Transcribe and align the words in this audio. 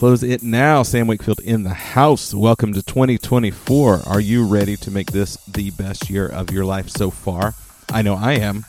Close 0.00 0.22
it 0.22 0.42
now. 0.42 0.82
Sam 0.82 1.08
Wakefield 1.08 1.40
in 1.40 1.62
the 1.62 1.74
house. 1.74 2.32
Welcome 2.32 2.72
to 2.72 2.82
2024. 2.82 4.00
Are 4.06 4.18
you 4.18 4.46
ready 4.46 4.74
to 4.78 4.90
make 4.90 5.12
this 5.12 5.36
the 5.44 5.72
best 5.72 6.08
year 6.08 6.26
of 6.26 6.50
your 6.50 6.64
life 6.64 6.88
so 6.88 7.10
far? 7.10 7.52
I 7.92 8.00
know 8.00 8.14
I 8.14 8.32
am. 8.36 8.64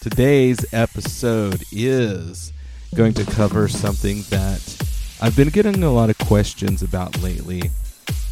Today's 0.00 0.74
episode 0.74 1.62
is 1.70 2.52
going 2.96 3.14
to 3.14 3.24
cover 3.24 3.68
something 3.68 4.22
that 4.30 5.16
I've 5.20 5.36
been 5.36 5.50
getting 5.50 5.84
a 5.84 5.92
lot 5.92 6.10
of 6.10 6.18
questions 6.18 6.82
about 6.82 7.16
lately 7.22 7.70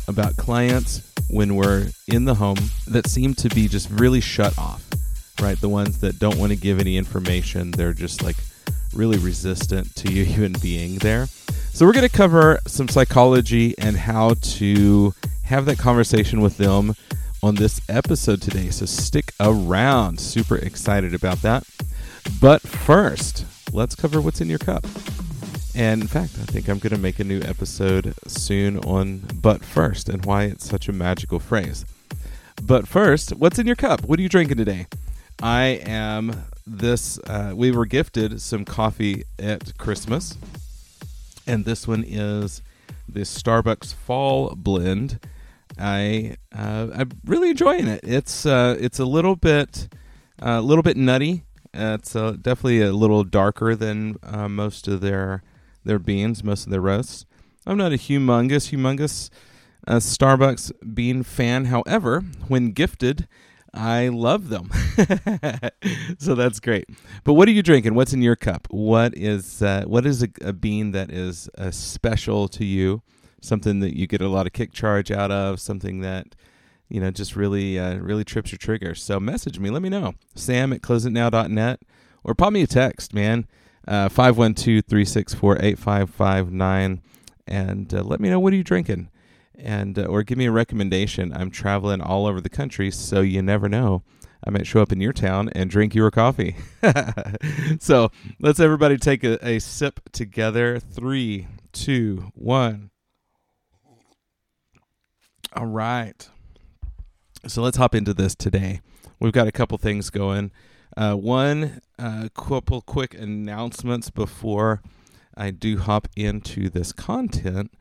about 0.09 0.37
clients 0.37 1.09
when 1.29 1.55
we're 1.55 1.87
in 2.09 2.25
the 2.25 2.35
home 2.35 2.59
that 2.89 3.07
seem 3.07 3.35
to 3.35 3.49
be 3.51 3.69
just 3.69 3.89
really 3.91 4.21
shut 4.21 4.59
off, 4.59 4.85
right? 5.41 5.61
The 5.61 5.69
ones 5.69 6.01
that 6.01 6.19
don't 6.19 6.37
want 6.37 6.51
to 6.51 6.59
give 6.59 6.81
any 6.81 6.97
information, 6.97 7.71
they're 7.71 7.93
just 7.93 8.25
like 8.25 8.39
really 8.93 9.19
resistant 9.19 9.95
to 9.95 10.13
you 10.13 10.25
even 10.29 10.55
being 10.61 10.97
there. 10.97 11.29
So, 11.73 11.87
we're 11.87 11.93
going 11.93 12.09
to 12.09 12.15
cover 12.15 12.59
some 12.67 12.89
psychology 12.89 13.75
and 13.79 13.97
how 13.97 14.35
to 14.35 15.15
have 15.45 15.65
that 15.65 15.79
conversation 15.79 16.41
with 16.43 16.59
them 16.59 16.95
on 17.43 17.55
this 17.55 17.81
episode 17.89 18.43
today. 18.43 18.69
So, 18.71 18.85
stick 18.85 19.33
around. 19.41 20.21
Super 20.21 20.57
excited 20.57 21.15
about 21.15 21.41
that. 21.43 21.65
But 22.41 22.61
first, 22.61 23.47
let's 23.73 23.95
cover 23.95 24.21
what's 24.21 24.41
in 24.41 24.51
your 24.51 24.59
cup. 24.59 24.85
And 25.75 26.03
in 26.03 26.09
fact, 26.09 26.33
I 26.41 26.45
think 26.45 26.69
I'm 26.69 26.79
going 26.79 26.95
to 26.95 27.01
make 27.01 27.21
a 27.21 27.25
new 27.25 27.41
episode 27.43 28.15
soon 28.27 28.79
on 28.81 29.23
but 29.41 29.65
first 29.65 30.09
and 30.09 30.25
why 30.27 30.45
it's 30.45 30.69
such 30.69 30.89
a 30.89 30.93
magical 30.93 31.39
phrase. 31.39 31.87
But 32.63 32.89
first, 32.89 33.31
what's 33.37 33.59
in 33.59 33.67
your 33.67 33.77
cup? 33.77 34.03
What 34.03 34.19
are 34.19 34.23
you 34.23 34.29
drinking 34.29 34.59
today? 34.59 34.87
I 35.43 35.81
am 35.87 36.45
this, 36.67 37.19
uh, 37.21 37.53
we 37.55 37.71
were 37.71 37.87
gifted 37.87 38.43
some 38.43 38.67
coffee 38.67 39.25
at 39.39 39.79
Christmas 39.79 40.37
and 41.51 41.65
this 41.65 41.89
one 41.89 42.05
is 42.07 42.63
the 43.09 43.21
Starbucks 43.21 43.93
Fall 43.93 44.55
Blend. 44.55 45.19
I 45.77 46.37
uh, 46.57 46.89
I'm 46.95 47.11
really 47.25 47.51
enjoying 47.51 47.89
it. 47.89 48.01
It's 48.05 48.47
uh, 48.47 48.77
it's 48.79 49.01
a 49.01 49.05
little 49.05 49.35
bit 49.35 49.89
uh, 50.41 50.59
a 50.59 50.61
little 50.61 50.85
bit 50.85 50.97
nutty. 50.97 51.43
it's 51.75 52.15
uh, 52.15 52.37
definitely 52.41 52.83
a 52.83 52.93
little 52.93 53.25
darker 53.25 53.75
than 53.75 54.17
uh, 54.23 54.49
most 54.49 54.87
of 54.87 55.01
their 55.01 55.43
their 55.85 55.99
beans, 55.99 56.45
most 56.45 56.67
of 56.67 56.71
their 56.71 56.81
roasts. 56.81 57.27
I'm 57.67 57.77
not 57.77 57.93
a 57.93 57.97
humongous 57.97 58.71
humongous 58.71 59.29
uh, 59.89 59.97
Starbucks 59.97 60.71
bean 60.95 61.25
fan. 61.25 61.65
However, 61.65 62.21
when 62.47 62.71
gifted, 62.71 63.27
I 63.73 64.09
love 64.09 64.49
them. 64.49 64.71
so 66.19 66.35
that's 66.35 66.59
great. 66.61 66.89
But 67.25 67.35
what 67.35 67.49
are 67.49 67.53
you 67.53 67.63
drinking? 67.63 67.95
What's 67.95 68.13
in 68.13 68.23
your 68.23 68.37
cup? 68.37 68.67
What 68.71 69.17
is 69.17 69.63
uh, 69.63 69.85
what 69.87 70.07
is 70.07 70.23
a, 70.23 70.29
a, 70.41 70.53
bean 70.53 70.91
that 70.93 71.11
is 71.11 71.49
uh, 71.57 71.71
special 71.71 72.49
to 72.49 72.65
you? 72.65 73.03
Something 73.41 73.81
that 73.81 73.97
you 73.97 74.07
get 74.07 74.21
a 74.21 74.29
lot 74.29 74.47
of 74.47 74.53
kick 74.53 74.73
charge 74.73 75.11
out 75.11 75.31
of. 75.31 75.61
Something 75.61 76.01
that 76.01 76.35
you 76.89 77.01
know 77.01 77.11
just 77.11 77.37
really 77.37 77.79
uh, 77.79 77.97
really 77.99 78.25
trips 78.25 78.51
your 78.51 78.59
trigger. 78.59 78.95
So 78.95 79.21
message 79.21 79.59
me. 79.59 79.71
Let 79.71 79.83
me 79.83 79.89
know. 79.89 80.15
Sam 80.35 80.73
at 80.73 80.83
closeitnow.net 80.83 81.81
or 82.25 82.35
pop 82.35 82.53
me 82.53 82.63
a 82.63 82.67
text, 82.67 83.15
man. 83.15 83.47
Uh, 83.87 84.09
512 84.09 84.85
364 84.85 85.57
8559 85.63 87.03
and 87.47 87.95
uh, 87.95 88.03
let 88.03 88.21
me 88.21 88.29
know 88.29 88.39
what 88.39 88.53
are 88.53 88.57
you 88.57 88.63
drinking 88.63 89.09
and 89.63 89.99
uh, 89.99 90.05
or 90.05 90.23
give 90.23 90.39
me 90.39 90.47
a 90.47 90.53
recommendation. 90.53 91.33
I'm 91.33 91.51
traveling 91.51 92.01
all 92.01 92.27
over 92.27 92.41
the 92.41 92.49
country, 92.49 92.91
so 92.91 93.21
you 93.21 93.43
never 93.43 93.69
know. 93.69 94.03
I 94.45 94.51
might 94.51 94.67
show 94.67 94.81
up 94.81 94.91
in 94.91 95.01
your 95.01 95.13
town 95.13 95.51
and 95.51 95.69
drink 95.69 95.95
your 95.95 96.11
coffee. 96.11 96.57
so 97.79 98.11
let's 98.39 98.59
everybody 98.59 98.97
take 98.97 99.23
a, 99.23 99.39
a 99.47 99.59
sip 99.59 100.01
together. 100.13 100.79
Three, 100.79 101.47
two, 101.73 102.31
one. 102.35 102.91
All 105.55 105.67
right. 105.67 106.29
So 107.47 107.63
let's 107.63 107.77
hop 107.77 107.95
into 107.95 108.15
this 108.15 108.35
today. 108.35 108.81
We've 109.19 109.33
got 109.33 109.47
a 109.47 109.53
couple 109.53 109.77
things 109.77 110.09
going. 110.09 110.53
Uh, 110.97 111.15
one, 111.15 111.81
uh, 111.99 112.29
couple 112.35 112.81
quick 112.81 113.15
announcements 113.15 114.11
before 114.11 114.83
I 115.37 115.51
do 115.51 115.79
hop 115.79 116.09
into 116.17 116.69
this 116.69 116.93
content. 116.93 117.73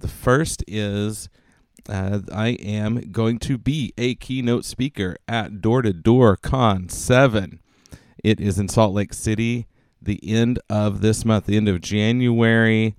The 0.00 0.08
first 0.08 0.64
is 0.66 1.28
uh, 1.88 2.18
I 2.32 2.48
am 2.48 3.12
going 3.12 3.38
to 3.40 3.58
be 3.58 3.92
a 3.98 4.14
keynote 4.14 4.64
speaker 4.64 5.18
at 5.28 5.60
Door 5.60 5.82
to 5.82 5.92
Door 5.92 6.38
Con 6.38 6.88
7. 6.88 7.60
It 8.24 8.40
is 8.40 8.58
in 8.58 8.68
Salt 8.68 8.94
Lake 8.94 9.12
City, 9.12 9.66
the 10.00 10.18
end 10.26 10.58
of 10.70 11.02
this 11.02 11.26
month, 11.26 11.44
the 11.44 11.58
end 11.58 11.68
of 11.68 11.82
January 11.82 12.94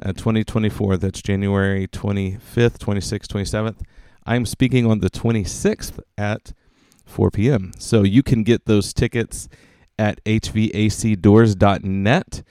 uh, 0.00 0.12
2024. 0.12 0.96
That's 0.96 1.20
January 1.20 1.88
25th, 1.88 2.78
26th, 2.78 3.26
27th. 3.26 3.80
I'm 4.24 4.46
speaking 4.46 4.86
on 4.86 5.00
the 5.00 5.10
26th 5.10 5.98
at 6.16 6.52
4 7.04 7.32
p.m. 7.32 7.72
So 7.78 8.04
you 8.04 8.22
can 8.22 8.44
get 8.44 8.66
those 8.66 8.92
tickets 8.92 9.48
at 9.98 10.22
hvacdoors.net 10.24 12.42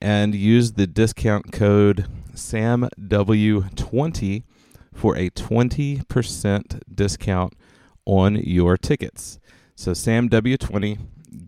and 0.00 0.34
use 0.34 0.72
the 0.72 0.88
discount 0.88 1.52
code 1.52 2.08
SAMW20 2.34 4.42
for 4.92 5.16
a 5.16 5.30
20% 5.30 6.82
discount 6.94 7.54
on 8.04 8.36
your 8.36 8.76
tickets. 8.76 9.38
So 9.76 9.92
SAMW20, 9.92 10.98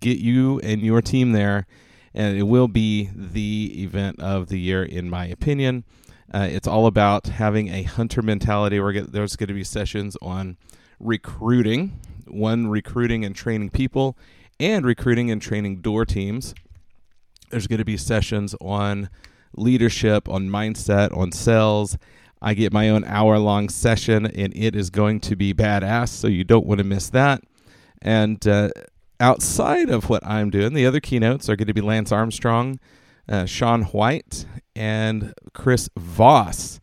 get 0.00 0.18
you 0.18 0.58
and 0.60 0.82
your 0.82 1.00
team 1.00 1.32
there, 1.32 1.66
and 2.14 2.36
it 2.36 2.44
will 2.44 2.68
be 2.68 3.10
the 3.14 3.82
event 3.82 4.20
of 4.20 4.48
the 4.48 4.58
year, 4.58 4.82
in 4.82 5.08
my 5.08 5.26
opinion. 5.26 5.84
Uh, 6.32 6.48
it's 6.50 6.66
all 6.66 6.86
about 6.86 7.26
having 7.26 7.68
a 7.68 7.84
hunter 7.84 8.20
mentality. 8.20 8.80
We're 8.80 8.92
get, 8.92 9.12
there's 9.12 9.36
going 9.36 9.48
to 9.48 9.54
be 9.54 9.64
sessions 9.64 10.16
on 10.20 10.56
recruiting, 10.98 12.00
one 12.26 12.66
recruiting 12.66 13.24
and 13.24 13.34
training 13.34 13.70
people, 13.70 14.18
and 14.58 14.84
recruiting 14.84 15.30
and 15.30 15.40
training 15.40 15.82
door 15.82 16.04
teams. 16.04 16.54
There's 17.50 17.68
going 17.68 17.78
to 17.78 17.84
be 17.84 17.96
sessions 17.96 18.56
on 18.60 19.08
leadership, 19.58 20.28
on 20.28 20.48
mindset, 20.48 21.16
on 21.16 21.32
sales. 21.32 21.96
I 22.40 22.54
get 22.54 22.72
my 22.72 22.90
own 22.90 23.04
hour 23.04 23.38
long 23.38 23.68
session, 23.68 24.26
and 24.26 24.56
it 24.56 24.76
is 24.76 24.90
going 24.90 25.20
to 25.20 25.36
be 25.36 25.54
badass. 25.54 26.08
So 26.10 26.28
you 26.28 26.44
don't 26.44 26.66
want 26.66 26.78
to 26.78 26.84
miss 26.84 27.08
that. 27.10 27.42
And 28.02 28.46
uh, 28.46 28.70
outside 29.20 29.88
of 29.88 30.08
what 30.08 30.24
I'm 30.24 30.50
doing, 30.50 30.74
the 30.74 30.86
other 30.86 31.00
keynotes 31.00 31.48
are 31.48 31.56
going 31.56 31.66
to 31.66 31.74
be 31.74 31.80
Lance 31.80 32.12
Armstrong, 32.12 32.78
uh, 33.28 33.46
Shaun 33.46 33.82
White, 33.84 34.46
and 34.74 35.34
Chris 35.54 35.88
Voss. 35.98 36.80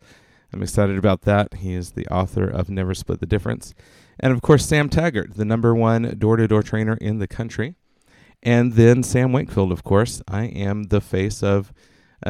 I'm 0.52 0.62
excited 0.62 0.98
about 0.98 1.22
that. 1.22 1.54
He 1.54 1.74
is 1.74 1.92
the 1.92 2.06
author 2.08 2.48
of 2.48 2.68
Never 2.68 2.94
Split 2.94 3.20
the 3.20 3.26
Difference. 3.26 3.74
And 4.20 4.32
of 4.32 4.42
course, 4.42 4.66
Sam 4.66 4.88
Taggart, 4.88 5.34
the 5.34 5.44
number 5.44 5.74
one 5.74 6.16
door 6.18 6.36
to 6.36 6.46
door 6.46 6.62
trainer 6.62 6.96
in 7.00 7.18
the 7.18 7.26
country. 7.26 7.74
And 8.42 8.74
then 8.74 9.02
Sam 9.02 9.32
Wakefield, 9.32 9.72
of 9.72 9.82
course. 9.82 10.22
I 10.28 10.44
am 10.44 10.84
the 10.84 11.00
face 11.00 11.42
of 11.42 11.72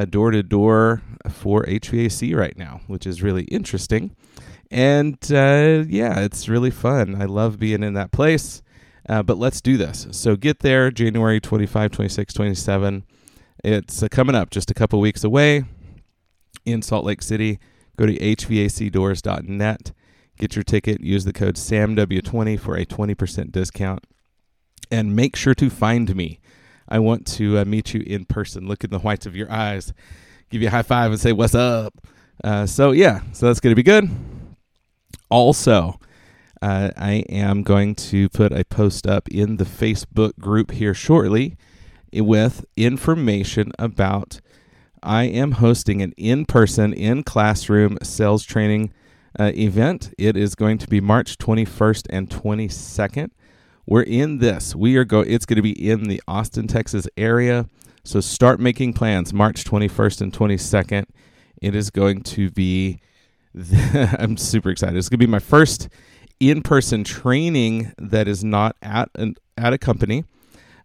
door 0.05 0.31
to 0.33 0.43
door 0.43 1.03
for 1.31 1.65
HVAC 1.65 2.35
right 2.37 2.57
now, 2.59 2.81
which 2.87 3.07
is 3.07 3.23
really 3.23 3.45
interesting. 3.45 4.15
And 4.71 5.19
uh, 5.31 5.85
yeah, 5.87 6.21
it's 6.21 6.49
really 6.49 6.71
fun. 6.71 7.21
I 7.21 7.27
love 7.27 7.59
being 7.59 7.83
in 7.83 7.95
that 7.95 8.13
place. 8.13 8.63
Uh, 9.09 9.23
but 9.23 9.39
let's 9.39 9.61
do 9.61 9.77
this. 9.77 10.07
So 10.13 10.37
get 10.37 10.61
there 10.61 10.91
January 10.91 11.41
25, 11.41 11.91
26, 11.91 12.35
27. 12.35 13.05
It's 13.63 14.03
uh, 14.03 14.09
coming 14.09 14.35
up 14.35 14.51
just 14.51 14.71
a 14.71 14.75
couple 14.75 15.01
weeks 15.01 15.25
away 15.25 15.65
in 16.65 16.83
Salt 16.83 17.05
Lake 17.05 17.23
City. 17.23 17.59
Go 17.97 18.07
to 18.07 18.19
hvacdoors.net. 18.19 19.93
Get 20.39 20.57
your 20.57 20.63
ticket. 20.65 21.01
Use 21.01 21.25
the 21.25 21.33
code 21.33 21.57
SAMW20 21.57 22.59
for 22.59 22.77
a 22.77 22.85
20% 22.85 23.53
discount. 23.53 24.05
And 24.91 25.15
make 25.15 25.37
sure 25.37 25.55
to 25.55 25.71
find 25.71 26.15
me. 26.17 26.41
I 26.95 27.01
want 27.01 27.27
to 27.39 27.59
uh, 27.59 27.65
meet 27.65 27.93
you 27.93 28.05
in 28.07 28.25
person, 28.25 28.69
look 28.69 28.85
in 28.85 28.91
the 28.91 29.01
whites 29.01 29.27
of 29.27 29.35
your 29.35 29.51
eyes, 29.51 29.93
give 30.49 30.63
you 30.63 30.69
a 30.69 30.71
high 30.71 30.85
five, 30.85 31.11
and 31.11 31.21
say, 31.21 31.33
What's 31.33 31.57
up? 31.57 31.93
Uh, 32.45 32.67
so, 32.67 32.93
yeah, 32.93 33.21
so 33.33 33.47
that's 33.47 33.59
going 33.59 33.73
to 33.73 33.75
be 33.75 33.83
good. 33.83 34.09
Also, 35.29 35.99
uh, 36.63 36.91
I 36.97 37.25
am 37.29 37.65
going 37.65 37.97
to 37.97 38.29
put 38.29 38.53
a 38.53 38.65
post 38.65 39.09
up 39.09 39.29
in 39.29 39.57
the 39.57 39.65
Facebook 39.65 40.39
group 40.39 40.71
here 40.71 40.95
shortly 40.95 41.57
with 42.13 42.65
information 42.77 43.73
about 43.77 44.41
I 45.03 45.25
am 45.25 45.53
hosting 45.53 46.01
an 46.01 46.13
in 46.17 46.47
person, 46.47 46.93
in 46.93 47.25
classroom 47.25 47.99
sales 48.05 48.45
training 48.45 48.93
uh, 49.37 49.51
event. 49.57 50.15
It 50.17 50.37
is 50.37 50.55
going 50.55 50.79
to 50.79 50.87
be 50.87 51.01
March 51.01 51.39
21st 51.39 52.07
and 52.11 52.31
22nd. 52.31 53.31
We're 53.87 54.03
in 54.03 54.39
this. 54.39 54.75
We 54.75 54.97
are 54.97 55.05
going. 55.05 55.31
It's 55.31 55.45
going 55.47 55.57
to 55.57 55.63
be 55.63 55.89
in 55.91 56.05
the 56.05 56.23
Austin, 56.27 56.67
Texas 56.67 57.07
area. 57.17 57.69
So 58.03 58.21
start 58.21 58.61
making 58.61 58.95
plans. 58.95 59.33
March 59.33 59.65
21st 59.65 60.21
and 60.23 60.33
22nd. 60.33 61.05
It 61.61 61.75
is 61.75 61.91
going 61.91 62.23
to 62.23 62.51
be. 62.51 63.01
I'm 64.19 64.37
super 64.37 64.71
excited. 64.71 64.97
It's 64.97 65.09
going 65.09 65.21
to 65.21 65.27
be 65.27 65.31
my 65.31 65.39
first 65.39 65.89
in-person 66.41 67.05
training 67.05 67.93
that 67.99 68.27
is 68.27 68.43
not 68.43 68.77
at 68.83 69.09
an, 69.15 69.37
at 69.57 69.73
a 69.73 69.79
company, 69.79 70.25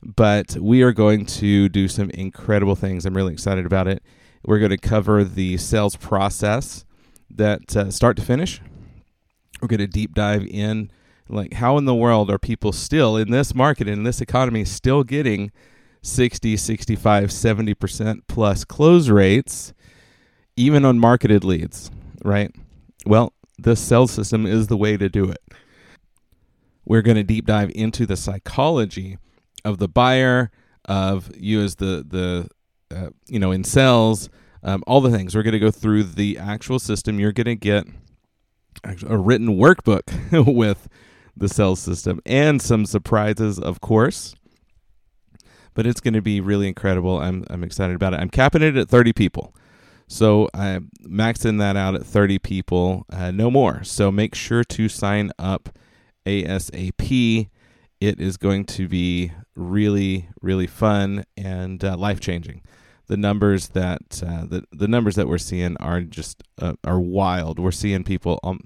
but 0.03 0.55
we 0.57 0.83
are 0.83 0.91
going 0.91 1.25
to 1.25 1.67
do 1.69 1.87
some 1.87 2.09
incredible 2.11 2.75
things. 2.75 3.05
I'm 3.05 3.15
really 3.15 3.33
excited 3.33 3.65
about 3.65 3.87
it. 3.87 4.03
We're 4.45 4.59
going 4.59 4.69
to 4.69 4.77
cover 4.77 5.23
the 5.23 5.57
sales 5.57 5.95
process 5.95 6.85
that 7.31 7.75
uh, 7.75 7.89
start 7.91 8.17
to 8.17 8.23
finish. 8.23 8.61
We're 9.61 9.67
going 9.67 9.79
to 9.79 9.87
deep 9.87 10.13
dive 10.13 10.45
in 10.45 10.91
like 11.29 11.53
how 11.53 11.77
in 11.77 11.85
the 11.85 11.95
world 11.95 12.29
are 12.29 12.39
people 12.39 12.71
still 12.71 13.15
in 13.15 13.31
this 13.31 13.53
market 13.53 13.87
in 13.87 14.03
this 14.03 14.21
economy 14.21 14.65
still 14.65 15.03
getting 15.03 15.51
60 16.01 16.57
65 16.57 17.29
70% 17.29 18.21
plus 18.27 18.65
close 18.65 19.09
rates 19.09 19.73
even 20.55 20.85
on 20.85 20.99
marketed 20.99 21.43
leads 21.43 21.91
right? 22.23 22.53
Well 23.05 23.33
the 23.57 23.75
sales 23.75 24.11
system 24.11 24.45
is 24.45 24.67
the 24.67 24.77
way 24.77 24.97
to 24.97 25.09
do 25.09 25.25
it. 25.25 25.41
We're 26.85 27.01
going 27.01 27.17
to 27.17 27.23
deep 27.23 27.45
dive 27.45 27.71
into 27.75 28.05
the 28.05 28.15
psychology 28.15 29.17
of 29.65 29.77
the 29.77 29.87
buyer 29.87 30.49
of 30.85 31.29
you 31.35 31.61
as 31.61 31.75
the 31.75 32.05
the 32.07 32.49
uh, 32.95 33.09
you 33.27 33.37
know 33.37 33.51
in 33.51 33.63
sales 33.63 34.29
um, 34.63 34.83
all 34.87 35.01
the 35.01 35.11
things. 35.11 35.35
We're 35.35 35.43
going 35.43 35.53
to 35.53 35.59
go 35.59 35.71
through 35.71 36.03
the 36.03 36.37
actual 36.37 36.79
system. 36.79 37.19
You're 37.19 37.31
going 37.31 37.45
to 37.45 37.55
get 37.55 37.85
a 39.05 39.17
written 39.17 39.57
workbook 39.57 40.55
with 40.55 40.87
the 41.39 41.49
sales 41.49 41.79
system 41.79 42.21
and 42.25 42.61
some 42.61 42.85
surprises, 42.85 43.59
of 43.59 43.81
course. 43.81 44.35
But 45.73 45.85
it's 45.87 46.01
going 46.01 46.13
to 46.13 46.21
be 46.21 46.41
really 46.41 46.67
incredible. 46.67 47.19
I'm, 47.19 47.45
I'm 47.49 47.63
excited 47.63 47.95
about 47.95 48.13
it. 48.13 48.19
I'm 48.19 48.29
capping 48.29 48.61
it 48.61 48.75
at 48.75 48.89
30 48.89 49.13
people. 49.13 49.55
So 50.07 50.49
I'm 50.55 50.89
maxing 51.03 51.59
that 51.59 51.77
out 51.77 51.93
at 51.93 52.03
30 52.03 52.39
people, 52.39 53.05
uh, 53.11 53.29
no 53.29 53.51
more. 53.51 53.83
So 53.83 54.11
make 54.11 54.33
sure 54.33 54.63
to 54.63 54.89
sign 54.89 55.31
up 55.37 55.69
ASAP. 56.25 57.49
It 58.01 58.19
is 58.19 58.37
going 58.37 58.65
to 58.65 58.87
be 58.87 59.31
really, 59.55 60.29
really 60.41 60.65
fun 60.65 61.25
and 61.37 61.83
uh, 61.83 61.95
life 61.95 62.19
changing. 62.19 62.63
The 63.05 63.17
numbers 63.17 63.69
that 63.69 64.21
uh, 64.25 64.45
the 64.45 64.63
the 64.71 64.87
numbers 64.87 65.15
that 65.15 65.27
we're 65.27 65.39
seeing 65.39 65.75
are 65.77 66.01
just 66.01 66.43
uh, 66.61 66.73
are 66.83 66.99
wild. 66.99 67.57
We're 67.57 67.71
seeing 67.71 68.03
people, 68.03 68.39
um, 68.43 68.61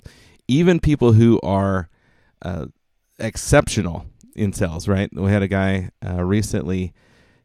even 0.50 0.82
people 0.82 1.14
who 1.14 1.40
are 1.42 1.90
uh, 2.44 2.68
exceptional 3.18 4.06
in 4.36 4.54
sales. 4.54 4.88
Right? 4.88 5.10
We 5.12 5.32
had 5.32 5.42
a 5.42 5.48
guy 5.48 5.90
uh, 6.06 6.24
recently. 6.24 6.94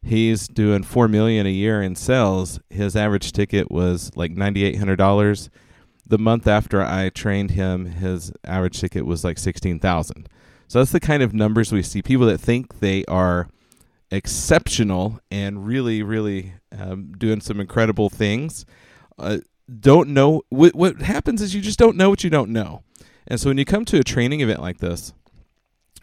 He's 0.03 0.47
doing 0.47 0.83
four 0.83 1.09
million 1.09 1.47
a 1.47 1.50
year 1.50 1.83
in 1.83 1.97
sales. 1.97 2.61
His 2.71 2.95
average 2.95 3.33
ticket 3.33 3.71
was 3.71 4.11
like 4.15 4.33
ninety 4.33 4.65
eight 4.65 4.77
hundred 4.77 4.97
dollars. 4.97 5.50
The 6.06 6.19
month 6.19 6.47
after 6.47 6.83
I 6.83 7.09
trained 7.11 7.53
him, 7.53 7.87
his 7.87 8.33
average 8.45 8.81
ticket 8.81 9.06
was 9.06 9.25
like 9.25 9.39
sixteen 9.39 9.79
thousand. 9.79 10.29
So 10.69 10.79
that's 10.79 10.93
the 10.93 11.00
kind 11.00 11.23
of 11.23 11.33
numbers 11.33 11.73
we 11.73 11.83
see. 11.83 12.03
People 12.03 12.27
that 12.27 12.39
think 12.39 12.81
they 12.81 13.05
are 13.06 13.49
exceptional 14.11 15.19
and 15.31 15.67
really, 15.67 16.03
really 16.03 16.55
um, 16.79 17.12
doing 17.19 17.41
some 17.41 17.61
incredible 17.61 18.09
things. 18.11 18.67
Uh, 19.19 19.39
don't 19.81 20.11
know 20.11 20.43
what, 20.49 20.75
what 20.75 21.00
happens 21.03 21.43
is 21.43 21.55
you 21.55 21.61
just 21.61 21.79
don't 21.79 21.97
know 21.97 22.09
what 22.11 22.25
you 22.25 22.31
don't 22.31 22.50
know. 22.50 22.83
And 23.28 23.38
so 23.38 23.50
when 23.50 23.58
you 23.58 23.64
come 23.64 23.84
to 23.84 23.98
a 23.98 24.04
training 24.04 24.40
event 24.40 24.60
like 24.60 24.78
this, 24.78 25.12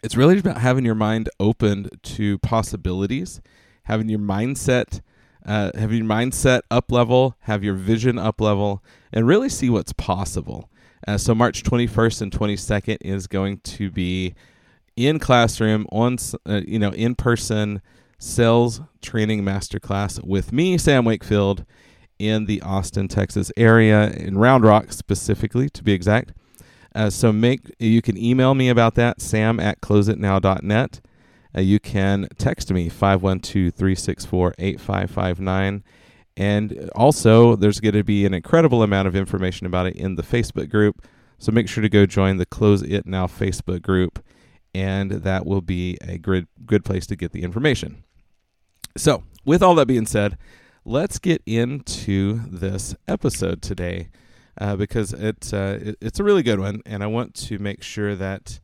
it's 0.02 0.16
really 0.16 0.38
about 0.38 0.58
having 0.58 0.84
your 0.84 0.94
mind 0.94 1.28
opened 1.40 1.90
to 2.02 2.38
possibilities, 2.38 3.40
having 3.84 4.08
your 4.08 4.20
mindset, 4.20 5.00
uh, 5.44 5.72
having 5.74 5.98
your 5.98 6.06
mindset 6.06 6.62
up 6.70 6.92
level, 6.92 7.36
have 7.40 7.64
your 7.64 7.74
vision 7.74 8.16
up 8.18 8.40
level, 8.40 8.82
and 9.12 9.26
really 9.26 9.48
see 9.48 9.68
what's 9.68 9.92
possible. 9.92 10.70
Uh, 11.06 11.18
so 11.18 11.34
March 11.34 11.64
21st 11.64 12.22
and 12.22 12.32
22nd 12.32 12.98
is 13.00 13.26
going 13.26 13.58
to 13.58 13.90
be 13.90 14.34
in 14.94 15.18
classroom 15.18 15.86
on 15.92 16.16
uh, 16.48 16.62
you 16.66 16.78
know 16.78 16.90
in 16.92 17.14
person 17.14 17.82
sales 18.18 18.80
training 19.02 19.42
masterclass 19.42 20.22
with 20.24 20.52
me, 20.52 20.78
Sam 20.78 21.04
Wakefield, 21.04 21.64
in 22.18 22.46
the 22.46 22.62
Austin, 22.62 23.08
Texas 23.08 23.52
area, 23.56 24.10
in 24.10 24.38
Round 24.38 24.64
Rock 24.64 24.92
specifically, 24.92 25.68
to 25.70 25.82
be 25.82 25.92
exact. 25.92 26.32
Uh, 26.96 27.10
so 27.10 27.30
make 27.30 27.60
you 27.78 28.00
can 28.00 28.16
email 28.16 28.54
me 28.54 28.70
about 28.70 28.94
that, 28.94 29.20
sam 29.20 29.60
at 29.60 29.82
closeitnow.net. 29.82 31.00
Uh, 31.54 31.60
you 31.60 31.78
can 31.78 32.26
text 32.38 32.72
me 32.72 32.88
512-364-8559. 32.88 35.82
And 36.38 36.90
also, 36.94 37.54
there's 37.54 37.80
going 37.80 37.94
to 37.94 38.02
be 38.02 38.24
an 38.24 38.32
incredible 38.32 38.82
amount 38.82 39.08
of 39.08 39.16
information 39.16 39.66
about 39.66 39.84
it 39.86 39.96
in 39.96 40.14
the 40.14 40.22
Facebook 40.22 40.70
group. 40.70 41.06
So 41.38 41.52
make 41.52 41.68
sure 41.68 41.82
to 41.82 41.90
go 41.90 42.06
join 42.06 42.38
the 42.38 42.46
Close 42.46 42.80
It 42.82 43.06
Now 43.06 43.26
Facebook 43.26 43.82
group, 43.82 44.24
and 44.74 45.10
that 45.10 45.44
will 45.44 45.60
be 45.60 45.98
a 46.00 46.16
good, 46.16 46.48
good 46.64 46.82
place 46.82 47.06
to 47.08 47.16
get 47.16 47.32
the 47.32 47.42
information. 47.42 48.04
So, 48.96 49.22
with 49.44 49.62
all 49.62 49.74
that 49.74 49.86
being 49.86 50.06
said, 50.06 50.38
let's 50.86 51.18
get 51.18 51.42
into 51.44 52.40
this 52.48 52.94
episode 53.06 53.60
today 53.60 54.08
uh, 54.58 54.76
because 54.76 55.12
it's 55.12 55.52
uh, 55.52 55.78
it, 55.82 55.98
it's 56.00 56.20
a 56.20 56.24
really 56.24 56.42
good 56.42 56.60
one, 56.60 56.82
and 56.86 57.02
I 57.02 57.06
want 57.06 57.34
to 57.34 57.58
make 57.58 57.82
sure 57.82 58.14
that 58.14 58.60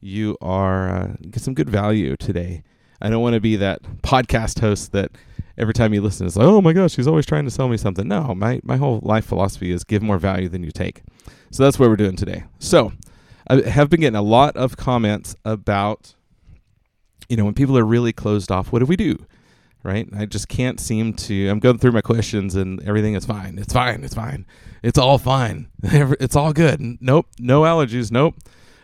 you 0.00 0.36
are 0.40 0.90
uh, 0.90 1.12
get 1.30 1.42
some 1.42 1.54
good 1.54 1.70
value 1.70 2.16
today. 2.16 2.62
I 3.00 3.10
don't 3.10 3.22
want 3.22 3.34
to 3.34 3.40
be 3.40 3.56
that 3.56 3.82
podcast 4.02 4.60
host 4.60 4.92
that 4.92 5.10
every 5.58 5.74
time 5.74 5.92
you 5.92 6.00
listen 6.00 6.26
is 6.26 6.36
like, 6.36 6.46
oh 6.46 6.60
my 6.60 6.72
gosh, 6.72 6.92
she's 6.92 7.06
always 7.06 7.26
trying 7.26 7.44
to 7.44 7.50
sell 7.50 7.68
me 7.68 7.76
something. 7.76 8.06
No, 8.06 8.34
my 8.34 8.60
my 8.62 8.76
whole 8.76 9.00
life 9.02 9.24
philosophy 9.24 9.70
is 9.70 9.84
give 9.84 10.02
more 10.02 10.18
value 10.18 10.48
than 10.48 10.62
you 10.62 10.70
take. 10.70 11.02
So 11.50 11.62
that's 11.62 11.78
what 11.78 11.88
we're 11.88 11.96
doing 11.96 12.16
today. 12.16 12.44
So 12.58 12.92
I 13.48 13.60
have 13.62 13.90
been 13.90 14.00
getting 14.00 14.16
a 14.16 14.22
lot 14.22 14.56
of 14.56 14.76
comments 14.76 15.36
about, 15.44 16.14
you 17.28 17.36
know, 17.36 17.44
when 17.44 17.54
people 17.54 17.76
are 17.76 17.84
really 17.84 18.12
closed 18.12 18.50
off, 18.50 18.72
what 18.72 18.78
do 18.78 18.86
we 18.86 18.96
do? 18.96 19.18
Right? 19.82 20.08
I 20.16 20.26
just 20.26 20.48
can't 20.48 20.78
seem 20.78 21.14
to. 21.14 21.48
I'm 21.48 21.58
going 21.58 21.78
through 21.78 21.92
my 21.92 22.00
questions 22.00 22.54
and 22.54 22.82
everything 22.84 23.14
is 23.14 23.24
fine. 23.24 23.58
It's 23.58 23.72
fine. 23.72 24.04
It's 24.04 24.14
fine. 24.14 24.46
It's 24.82 24.98
all 24.98 25.18
fine. 25.18 25.68
It's 25.82 26.36
all 26.36 26.52
good. 26.52 26.80
Nope. 27.00 27.26
No 27.38 27.62
allergies. 27.62 28.10
Nope. 28.10 28.34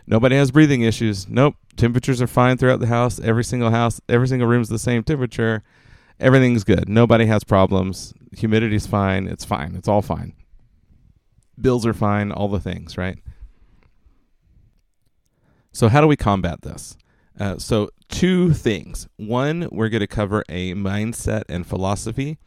Nobody 0.06 0.36
has 0.36 0.50
breathing 0.50 0.82
issues. 0.82 1.28
Nope. 1.28 1.54
Temperatures 1.76 2.20
are 2.20 2.26
fine 2.26 2.56
throughout 2.56 2.80
the 2.80 2.86
house. 2.86 3.20
Every 3.20 3.44
single 3.44 3.70
house, 3.70 4.00
every 4.08 4.26
single 4.26 4.48
room 4.48 4.62
is 4.62 4.68
the 4.68 4.78
same 4.78 5.04
temperature. 5.04 5.62
Everything's 6.18 6.64
good. 6.64 6.88
Nobody 6.88 7.26
has 7.26 7.44
problems. 7.44 8.12
Humidity's 8.36 8.86
fine. 8.86 9.28
It's 9.28 9.44
fine. 9.44 9.76
It's 9.76 9.86
all 9.86 10.02
fine. 10.02 10.32
Bills 11.60 11.86
are 11.86 11.94
fine. 11.94 12.32
All 12.32 12.48
the 12.48 12.60
things, 12.60 12.96
right? 12.96 13.18
So, 15.72 15.88
how 15.88 16.00
do 16.00 16.08
we 16.08 16.16
combat 16.16 16.62
this? 16.62 16.96
Uh, 17.38 17.58
so, 17.58 17.90
two 18.08 18.52
things. 18.52 19.06
One, 19.16 19.68
we're 19.70 19.88
going 19.88 20.00
to 20.00 20.06
cover 20.06 20.44
a 20.48 20.74
mindset 20.74 21.44
and 21.48 21.66
philosophy. 21.66 22.38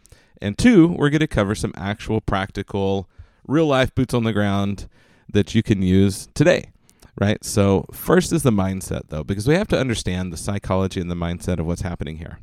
And 0.42 0.58
two, 0.58 0.88
we're 0.88 1.10
going 1.10 1.20
to 1.20 1.28
cover 1.28 1.56
some 1.56 1.72
actual 1.78 2.20
practical, 2.20 3.10
real 3.48 3.68
life 3.68 3.94
boots 3.96 4.14
on 4.14 4.24
the 4.24 4.34
ground 4.34 4.90
that 5.32 5.56
you 5.56 5.64
can 5.64 5.82
use 5.82 6.28
today. 6.34 6.72
Right? 7.20 7.44
So, 7.44 7.86
first 7.94 8.34
is 8.34 8.44
the 8.44 8.52
mindset, 8.52 9.10
though, 9.10 9.24
because 9.24 9.48
we 9.48 9.56
have 9.56 9.68
to 9.70 9.80
understand 9.80 10.34
the 10.34 10.38
psychology 10.38 11.00
and 11.00 11.12
the 11.12 11.16
mindset 11.16 11.60
of 11.60 11.66
what's 11.66 11.82
happening 11.82 12.18
here. 12.18 12.40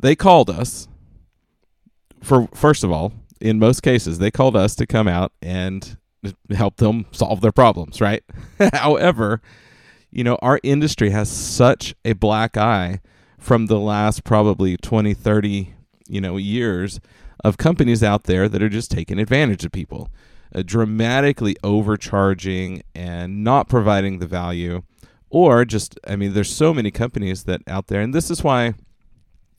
They 0.00 0.16
called 0.16 0.50
us, 0.50 0.88
for 2.22 2.48
first 2.54 2.82
of 2.82 2.90
all, 2.90 3.12
in 3.40 3.58
most 3.58 3.82
cases, 3.82 4.18
they 4.18 4.30
called 4.30 4.56
us 4.56 4.74
to 4.76 4.86
come 4.86 5.08
out 5.08 5.32
and 5.40 5.96
help 6.50 6.76
them 6.76 7.06
solve 7.12 7.40
their 7.40 7.52
problems, 7.52 8.00
right? 8.00 8.22
However, 8.72 9.40
you 10.12 10.22
know, 10.22 10.36
our 10.42 10.60
industry 10.62 11.10
has 11.10 11.30
such 11.30 11.94
a 12.04 12.12
black 12.12 12.56
eye 12.56 13.00
from 13.38 13.66
the 13.66 13.80
last 13.80 14.22
probably 14.22 14.76
20, 14.76 15.14
30, 15.14 15.74
you 16.08 16.20
know, 16.20 16.36
years 16.36 17.00
of 17.42 17.56
companies 17.56 18.02
out 18.02 18.24
there 18.24 18.48
that 18.48 18.62
are 18.62 18.68
just 18.68 18.90
taking 18.90 19.18
advantage 19.18 19.64
of 19.64 19.72
people, 19.72 20.10
uh, 20.54 20.62
dramatically 20.64 21.56
overcharging 21.64 22.82
and 22.94 23.42
not 23.42 23.68
providing 23.68 24.18
the 24.18 24.26
value 24.26 24.82
or 25.32 25.64
just 25.64 25.98
I 26.06 26.14
mean 26.14 26.34
there's 26.34 26.54
so 26.54 26.72
many 26.72 26.90
companies 26.90 27.44
that 27.44 27.62
out 27.66 27.88
there 27.88 28.02
and 28.02 28.14
this 28.14 28.30
is 28.30 28.44
why 28.44 28.74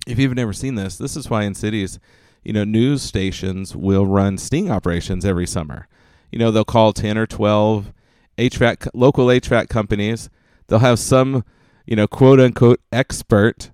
if 0.06 0.20
you've 0.20 0.36
never 0.36 0.54
seen 0.54 0.76
this, 0.76 0.98
this 0.98 1.16
is 1.16 1.30
why 1.30 1.44
in 1.44 1.56
cities, 1.56 2.00
you 2.44 2.54
know, 2.54 2.64
news 2.64 3.02
stations 3.02 3.76
will 3.76 4.06
run 4.06 4.38
sting 4.38 4.70
operations 4.70 5.26
every 5.26 5.48
summer. 5.48 5.88
You 6.32 6.40
know, 6.40 6.52
they'll 6.52 6.66
call 6.66 6.94
10 6.94 7.18
or 7.18 7.26
12 7.26 7.94
HVAC 8.38 8.90
local 8.94 9.28
HVAC 9.28 9.70
companies. 9.70 10.30
They'll 10.74 10.80
have 10.80 10.98
some, 10.98 11.46
you 11.86 11.96
know, 11.96 12.08
quote 12.08 12.40
unquote 12.40 12.82
expert 12.92 13.70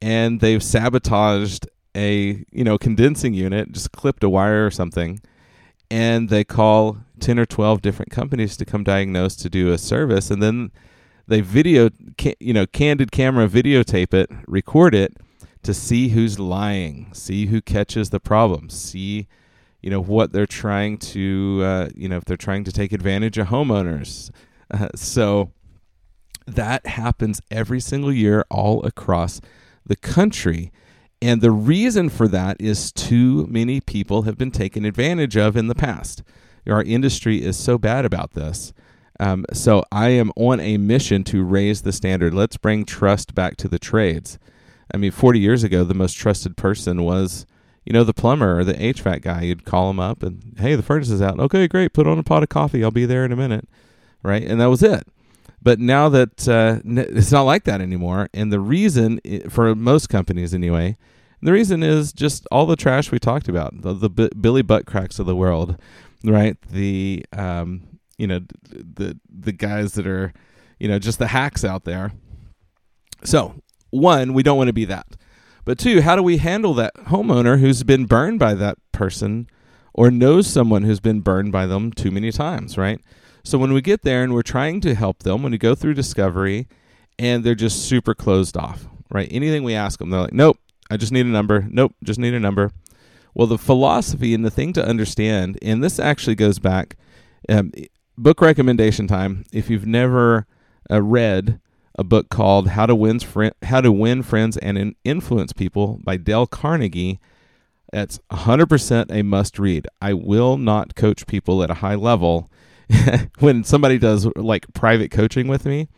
and 0.00 0.38
they've 0.38 0.62
sabotaged 0.62 1.66
a, 1.96 2.44
you 2.52 2.62
know, 2.62 2.78
condensing 2.78 3.34
unit, 3.34 3.72
just 3.72 3.90
clipped 3.90 4.22
a 4.22 4.28
wire 4.28 4.64
or 4.64 4.70
something, 4.70 5.18
and 5.90 6.28
they 6.28 6.44
call 6.44 6.98
10 7.18 7.40
or 7.40 7.46
12 7.46 7.82
different 7.82 8.12
companies 8.12 8.56
to 8.58 8.64
come 8.64 8.84
diagnose 8.84 9.34
to 9.34 9.50
do 9.50 9.72
a 9.72 9.76
service 9.76 10.30
and 10.30 10.40
then 10.40 10.70
they 11.26 11.40
video 11.40 11.90
you 12.38 12.52
know, 12.52 12.64
candid 12.64 13.10
camera 13.10 13.48
videotape 13.48 14.14
it, 14.14 14.30
record 14.46 14.94
it 14.94 15.16
to 15.64 15.74
see 15.74 16.10
who's 16.10 16.38
lying, 16.38 17.12
see 17.12 17.46
who 17.46 17.60
catches 17.60 18.10
the 18.10 18.20
problem, 18.20 18.70
see 18.70 19.26
you 19.82 19.90
know 19.90 20.00
what 20.00 20.30
they're 20.30 20.46
trying 20.46 20.96
to 20.98 21.60
uh, 21.64 21.88
you 21.96 22.08
know 22.08 22.18
if 22.18 22.24
they're 22.24 22.36
trying 22.36 22.62
to 22.62 22.70
take 22.70 22.92
advantage 22.92 23.36
of 23.36 23.48
homeowners. 23.48 24.30
Uh, 24.70 24.90
so 24.94 25.50
that 26.46 26.86
happens 26.86 27.40
every 27.50 27.80
single 27.80 28.12
year 28.12 28.44
all 28.50 28.84
across 28.84 29.40
the 29.84 29.96
country. 29.96 30.72
And 31.20 31.40
the 31.40 31.50
reason 31.50 32.08
for 32.08 32.28
that 32.28 32.56
is 32.60 32.92
too 32.92 33.46
many 33.48 33.80
people 33.80 34.22
have 34.22 34.36
been 34.36 34.50
taken 34.50 34.84
advantage 34.84 35.36
of 35.36 35.56
in 35.56 35.66
the 35.68 35.74
past. 35.74 36.22
Our 36.68 36.82
industry 36.82 37.42
is 37.42 37.56
so 37.56 37.78
bad 37.78 38.04
about 38.04 38.32
this. 38.32 38.72
Um, 39.18 39.46
so 39.52 39.82
I 39.90 40.10
am 40.10 40.30
on 40.36 40.60
a 40.60 40.76
mission 40.76 41.24
to 41.24 41.42
raise 41.42 41.82
the 41.82 41.92
standard. 41.92 42.34
Let's 42.34 42.56
bring 42.56 42.84
trust 42.84 43.34
back 43.34 43.56
to 43.58 43.68
the 43.68 43.78
trades. 43.78 44.38
I 44.92 44.98
mean, 44.98 45.10
40 45.10 45.40
years 45.40 45.64
ago, 45.64 45.84
the 45.84 45.94
most 45.94 46.14
trusted 46.14 46.56
person 46.56 47.02
was, 47.02 47.46
you 47.84 47.92
know, 47.92 48.04
the 48.04 48.14
plumber 48.14 48.58
or 48.58 48.64
the 48.64 48.74
HVAC 48.74 49.22
guy. 49.22 49.42
You'd 49.42 49.64
call 49.64 49.90
him 49.90 49.98
up 49.98 50.22
and, 50.22 50.56
hey, 50.58 50.74
the 50.74 50.82
furnace 50.82 51.10
is 51.10 51.22
out. 51.22 51.40
Okay, 51.40 51.66
great. 51.66 51.92
Put 51.92 52.06
on 52.06 52.18
a 52.18 52.22
pot 52.22 52.42
of 52.42 52.50
coffee. 52.50 52.84
I'll 52.84 52.90
be 52.90 53.06
there 53.06 53.24
in 53.24 53.32
a 53.32 53.36
minute. 53.36 53.68
Right. 54.22 54.42
And 54.42 54.60
that 54.60 54.66
was 54.66 54.82
it. 54.82 55.06
But 55.66 55.80
now 55.80 56.08
that 56.10 56.48
uh, 56.48 56.78
it's 56.84 57.32
not 57.32 57.42
like 57.42 57.64
that 57.64 57.80
anymore. 57.80 58.28
And 58.32 58.52
the 58.52 58.60
reason, 58.60 59.20
for 59.50 59.74
most 59.74 60.08
companies 60.08 60.54
anyway, 60.54 60.96
the 61.42 61.50
reason 61.50 61.82
is 61.82 62.12
just 62.12 62.46
all 62.52 62.66
the 62.66 62.76
trash 62.76 63.10
we 63.10 63.18
talked 63.18 63.48
about, 63.48 63.82
the, 63.82 63.92
the 63.92 64.08
B- 64.08 64.30
Billy 64.40 64.62
Butt 64.62 64.86
cracks 64.86 65.18
of 65.18 65.26
the 65.26 65.34
world, 65.34 65.76
right? 66.22 66.56
The, 66.70 67.26
um, 67.32 67.98
you 68.16 68.28
know, 68.28 68.42
the, 68.70 69.18
the 69.28 69.50
guys 69.50 69.94
that 69.94 70.06
are, 70.06 70.32
you 70.78 70.86
know, 70.86 71.00
just 71.00 71.18
the 71.18 71.26
hacks 71.26 71.64
out 71.64 71.82
there. 71.82 72.12
So 73.24 73.56
one, 73.90 74.34
we 74.34 74.44
don't 74.44 74.58
want 74.58 74.68
to 74.68 74.72
be 74.72 74.84
that. 74.84 75.16
But 75.64 75.80
two, 75.80 76.00
how 76.00 76.14
do 76.14 76.22
we 76.22 76.36
handle 76.36 76.74
that 76.74 76.94
homeowner 76.94 77.58
who's 77.58 77.82
been 77.82 78.04
burned 78.06 78.38
by 78.38 78.54
that 78.54 78.78
person 78.92 79.48
or 79.92 80.12
knows 80.12 80.46
someone 80.46 80.84
who's 80.84 81.00
been 81.00 81.22
burned 81.22 81.50
by 81.50 81.66
them 81.66 81.90
too 81.90 82.12
many 82.12 82.30
times, 82.30 82.78
right? 82.78 83.00
So 83.46 83.58
when 83.58 83.72
we 83.72 83.80
get 83.80 84.02
there 84.02 84.24
and 84.24 84.34
we're 84.34 84.42
trying 84.42 84.80
to 84.80 84.96
help 84.96 85.22
them, 85.22 85.44
when 85.44 85.52
we 85.52 85.58
go 85.58 85.76
through 85.76 85.94
discovery 85.94 86.66
and 87.16 87.44
they're 87.44 87.54
just 87.54 87.84
super 87.88 88.12
closed 88.12 88.56
off, 88.56 88.88
right? 89.08 89.28
Anything 89.30 89.62
we 89.62 89.72
ask 89.72 90.00
them, 90.00 90.10
they're 90.10 90.22
like, 90.22 90.32
nope, 90.32 90.58
I 90.90 90.96
just 90.96 91.12
need 91.12 91.26
a 91.26 91.28
number. 91.28 91.64
Nope, 91.70 91.94
just 92.02 92.18
need 92.18 92.34
a 92.34 92.40
number. 92.40 92.72
Well, 93.34 93.46
the 93.46 93.56
philosophy 93.56 94.34
and 94.34 94.44
the 94.44 94.50
thing 94.50 94.72
to 94.72 94.84
understand, 94.84 95.60
and 95.62 95.82
this 95.82 96.00
actually 96.00 96.34
goes 96.34 96.58
back, 96.58 96.96
um, 97.48 97.70
book 98.18 98.40
recommendation 98.40 99.06
time. 99.06 99.44
If 99.52 99.70
you've 99.70 99.86
never 99.86 100.48
uh, 100.90 101.00
read 101.00 101.60
a 101.96 102.02
book 102.02 102.30
called 102.30 102.70
How 102.70 102.86
to 102.86 102.96
Win 102.96 103.20
Fri- 103.20 103.52
How 103.62 103.80
to 103.80 103.92
Win 103.92 104.24
Friends 104.24 104.56
and 104.56 104.96
Influence 105.04 105.52
People 105.52 106.00
by 106.02 106.16
Dale 106.16 106.48
Carnegie. 106.48 107.20
That's 107.92 108.18
100% 108.32 109.12
a 109.12 109.22
must 109.22 109.60
read. 109.60 109.86
I 110.02 110.14
will 110.14 110.56
not 110.56 110.96
coach 110.96 111.28
people 111.28 111.62
at 111.62 111.70
a 111.70 111.74
high 111.74 111.94
level. 111.94 112.50
when 113.38 113.64
somebody 113.64 113.98
does 113.98 114.26
like 114.36 114.66
private 114.74 115.10
coaching 115.10 115.48
with 115.48 115.64
me, 115.64 115.88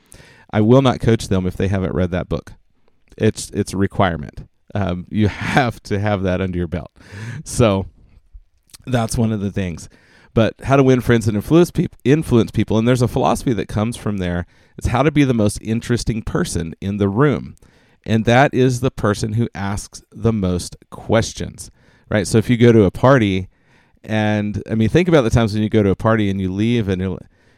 I 0.51 0.61
will 0.61 0.83
not 0.83 1.01
coach 1.01 1.29
them 1.29 1.47
if 1.47 1.57
they 1.57 1.69
haven't 1.69 1.95
read 1.95 2.11
that 2.13 2.29
book. 2.29 2.55
It's 3.17 3.51
it's 3.51 3.73
a 3.73 3.77
requirement. 3.77 4.49
Um, 4.75 5.07
you 5.11 5.29
have 5.29 5.83
to 5.85 5.99
have 5.99 6.23
that 6.23 6.41
under 6.41 6.59
your 6.59 6.69
belt. 6.69 6.91
So 7.45 7.87
that's 8.87 9.19
one 9.19 9.33
of 9.33 9.41
the 9.41 9.53
things 9.53 9.89
but 10.39 10.55
how 10.63 10.77
to 10.77 10.85
win 10.85 11.01
friends 11.01 11.27
and 11.27 11.37
influence 11.37 11.73
people 11.73 11.99
influence 12.05 12.53
people 12.53 12.79
and 12.79 12.87
there's 12.87 13.03
a 13.03 13.09
philosophy 13.09 13.53
that 13.53 13.67
comes 13.67 13.97
from 13.97 14.19
there 14.19 14.47
it's 14.77 14.87
how 14.87 15.03
to 15.03 15.11
be 15.11 15.25
the 15.25 15.35
most 15.35 15.59
interesting 15.61 16.23
person 16.23 16.75
in 16.81 16.99
the 16.99 17.09
room 17.09 17.57
and 18.07 18.25
that 18.25 18.55
is 18.55 18.79
the 18.79 18.91
person 18.91 19.33
who 19.33 19.49
asks 19.53 20.03
the 20.13 20.33
most 20.33 20.77
questions 20.91 21.73
right 22.09 22.27
so 22.27 22.39
if 22.39 22.49
you 22.49 22.57
go 22.57 22.71
to 22.71 22.85
a 22.85 22.91
party 22.91 23.49
and 24.05 24.63
i 24.71 24.75
mean 24.75 24.89
think 24.89 25.09
about 25.09 25.23
the 25.23 25.31
times 25.31 25.53
when 25.53 25.63
you 25.63 25.69
go 25.69 25.83
to 25.83 25.91
a 25.91 25.97
party 25.97 26.31
and 26.31 26.41
you 26.41 26.53
leave 26.53 26.89
and 26.89 27.03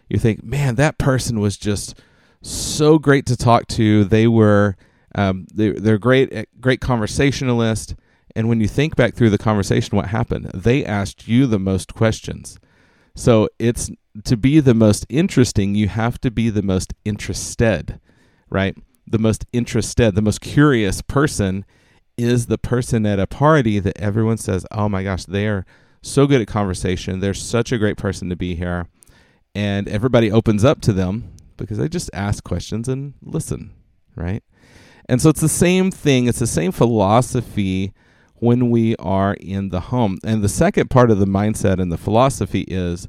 you 0.08 0.18
think 0.18 0.42
man 0.42 0.74
that 0.74 0.98
person 0.98 1.40
was 1.40 1.56
just 1.56 2.00
so 2.42 2.98
great 2.98 3.26
to 3.26 3.36
talk 3.36 3.66
to. 3.68 4.04
They 4.04 4.26
were 4.26 4.76
um, 5.14 5.46
they, 5.52 5.70
they're 5.70 5.98
great 5.98 6.32
eh, 6.32 6.44
great 6.60 6.80
conversationalist. 6.80 7.94
And 8.36 8.48
when 8.48 8.60
you 8.60 8.68
think 8.68 8.94
back 8.94 9.14
through 9.14 9.30
the 9.30 9.38
conversation 9.38 9.96
what 9.96 10.06
happened? 10.06 10.50
They 10.54 10.84
asked 10.84 11.26
you 11.26 11.46
the 11.46 11.58
most 11.58 11.94
questions. 11.94 12.58
So 13.16 13.48
it's 13.58 13.90
to 14.24 14.36
be 14.36 14.60
the 14.60 14.74
most 14.74 15.04
interesting, 15.08 15.74
you 15.74 15.88
have 15.88 16.20
to 16.20 16.30
be 16.30 16.48
the 16.48 16.62
most 16.62 16.94
interested, 17.04 18.00
right? 18.48 18.76
The 19.06 19.18
most 19.18 19.44
interested, 19.52 20.14
the 20.14 20.22
most 20.22 20.40
curious 20.40 21.02
person 21.02 21.64
is 22.16 22.46
the 22.46 22.58
person 22.58 23.04
at 23.04 23.18
a 23.18 23.26
party 23.26 23.80
that 23.80 23.98
everyone 23.98 24.36
says, 24.36 24.64
"Oh 24.70 24.88
my 24.88 25.02
gosh, 25.02 25.24
they 25.24 25.48
are 25.48 25.66
so 26.02 26.26
good 26.26 26.40
at 26.40 26.46
conversation. 26.48 27.20
They're 27.20 27.34
such 27.34 27.72
a 27.72 27.78
great 27.78 27.96
person 27.96 28.28
to 28.30 28.36
be 28.36 28.54
here." 28.54 28.88
And 29.54 29.88
everybody 29.88 30.30
opens 30.30 30.64
up 30.64 30.80
to 30.82 30.92
them 30.92 31.32
because 31.56 31.78
they 31.78 31.88
just 31.88 32.10
ask 32.12 32.44
questions 32.44 32.88
and 32.88 33.14
listen, 33.22 33.70
right? 34.16 34.42
And 35.08 35.20
so 35.20 35.28
it's 35.28 35.40
the 35.40 35.48
same 35.48 35.90
thing, 35.90 36.26
it's 36.26 36.38
the 36.38 36.46
same 36.46 36.72
philosophy 36.72 37.92
when 38.36 38.70
we 38.70 38.96
are 38.96 39.34
in 39.34 39.68
the 39.68 39.80
home. 39.80 40.18
And 40.24 40.42
the 40.42 40.48
second 40.48 40.88
part 40.88 41.10
of 41.10 41.18
the 41.18 41.26
mindset 41.26 41.80
and 41.80 41.90
the 41.90 41.98
philosophy 41.98 42.64
is, 42.68 43.08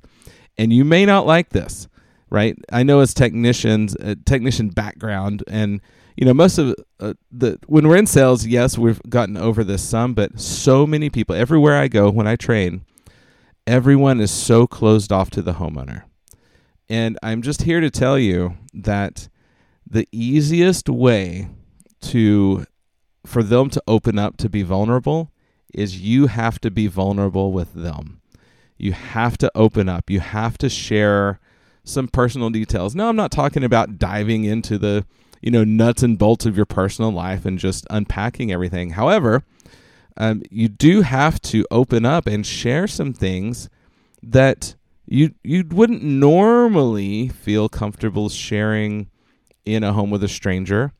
and 0.57 0.73
you 0.73 0.83
may 0.83 1.05
not 1.05 1.25
like 1.25 1.49
this, 1.49 1.87
right? 2.29 2.57
I 2.71 2.83
know 2.83 2.99
as 2.99 3.13
technicians, 3.13 3.95
a 3.99 4.15
technician 4.15 4.69
background, 4.69 5.43
and 5.47 5.79
you 6.17 6.25
know 6.25 6.33
most 6.33 6.57
of 6.57 6.75
uh, 6.99 7.13
the 7.31 7.59
when 7.67 7.87
we're 7.87 7.97
in 7.97 8.07
sales, 8.07 8.45
yes, 8.45 8.77
we've 8.77 9.01
gotten 9.09 9.37
over 9.37 9.63
this 9.63 9.83
some, 9.83 10.13
but 10.13 10.39
so 10.39 10.85
many 10.85 11.09
people 11.09 11.35
everywhere 11.35 11.77
I 11.77 11.87
go 11.87 12.09
when 12.09 12.27
I 12.27 12.35
train, 12.35 12.85
everyone 13.65 14.19
is 14.19 14.31
so 14.31 14.67
closed 14.67 15.11
off 15.11 15.29
to 15.31 15.41
the 15.41 15.53
homeowner. 15.53 16.03
And 16.89 17.17
I'm 17.23 17.41
just 17.41 17.61
here 17.63 17.79
to 17.79 17.89
tell 17.89 18.19
you 18.19 18.57
that 18.73 19.29
the 19.89 20.07
easiest 20.11 20.89
way 20.89 21.49
to 22.01 22.65
for 23.25 23.43
them 23.43 23.69
to 23.69 23.81
open 23.87 24.17
up 24.17 24.37
to 24.37 24.49
be 24.49 24.63
vulnerable 24.63 25.31
is 25.73 26.01
you 26.01 26.27
have 26.27 26.59
to 26.61 26.71
be 26.71 26.87
vulnerable 26.87 27.51
with 27.51 27.73
them. 27.73 28.21
You 28.77 28.93
have 28.93 29.37
to 29.39 29.51
open 29.55 29.87
up. 29.87 30.09
You 30.09 30.19
have 30.19 30.57
to 30.59 30.69
share 30.69 31.39
some 31.83 32.07
personal 32.07 32.49
details. 32.49 32.95
No, 32.95 33.09
I'm 33.09 33.15
not 33.15 33.31
talking 33.31 33.63
about 33.63 33.97
diving 33.97 34.43
into 34.43 34.77
the, 34.77 35.05
you 35.41 35.51
know, 35.51 35.63
nuts 35.63 36.03
and 36.03 36.17
bolts 36.17 36.45
of 36.45 36.55
your 36.55 36.65
personal 36.65 37.11
life 37.11 37.45
and 37.45 37.57
just 37.57 37.85
unpacking 37.89 38.51
everything. 38.51 38.91
However, 38.91 39.43
um, 40.17 40.41
you 40.49 40.67
do 40.67 41.01
have 41.01 41.41
to 41.43 41.65
open 41.71 42.05
up 42.05 42.27
and 42.27 42.45
share 42.45 42.87
some 42.87 43.13
things 43.13 43.69
that 44.21 44.75
you 45.05 45.33
you 45.43 45.65
wouldn't 45.69 46.03
normally 46.03 47.27
feel 47.29 47.69
comfortable 47.69 48.29
sharing 48.29 49.09
in 49.65 49.83
a 49.83 49.93
home 49.93 50.09
with 50.09 50.23
a 50.23 50.27
stranger, 50.27 50.93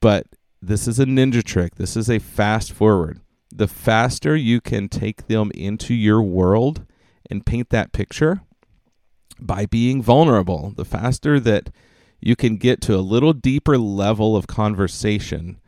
but 0.00 0.26
this 0.60 0.86
is 0.86 0.98
a 0.98 1.04
ninja 1.04 1.42
trick. 1.42 1.74
This 1.74 1.96
is 1.96 2.08
a 2.08 2.18
fast 2.18 2.72
forward. 2.72 3.20
The 3.52 3.68
faster 3.68 4.36
you 4.36 4.60
can 4.60 4.88
take 4.88 5.26
them 5.26 5.50
into 5.54 5.92
your 5.92 6.22
world 6.22 6.86
and 7.28 7.44
paint 7.44 7.70
that 7.70 7.92
picture 7.92 8.42
by 9.40 9.66
being 9.66 10.02
vulnerable, 10.02 10.72
the 10.76 10.84
faster 10.84 11.40
that 11.40 11.70
you 12.22 12.36
can 12.36 12.56
get 12.56 12.80
to 12.82 12.94
a 12.96 12.98
little 13.00 13.32
deeper 13.32 13.76
level 13.76 14.36
of 14.36 14.46
conversation 14.46 15.58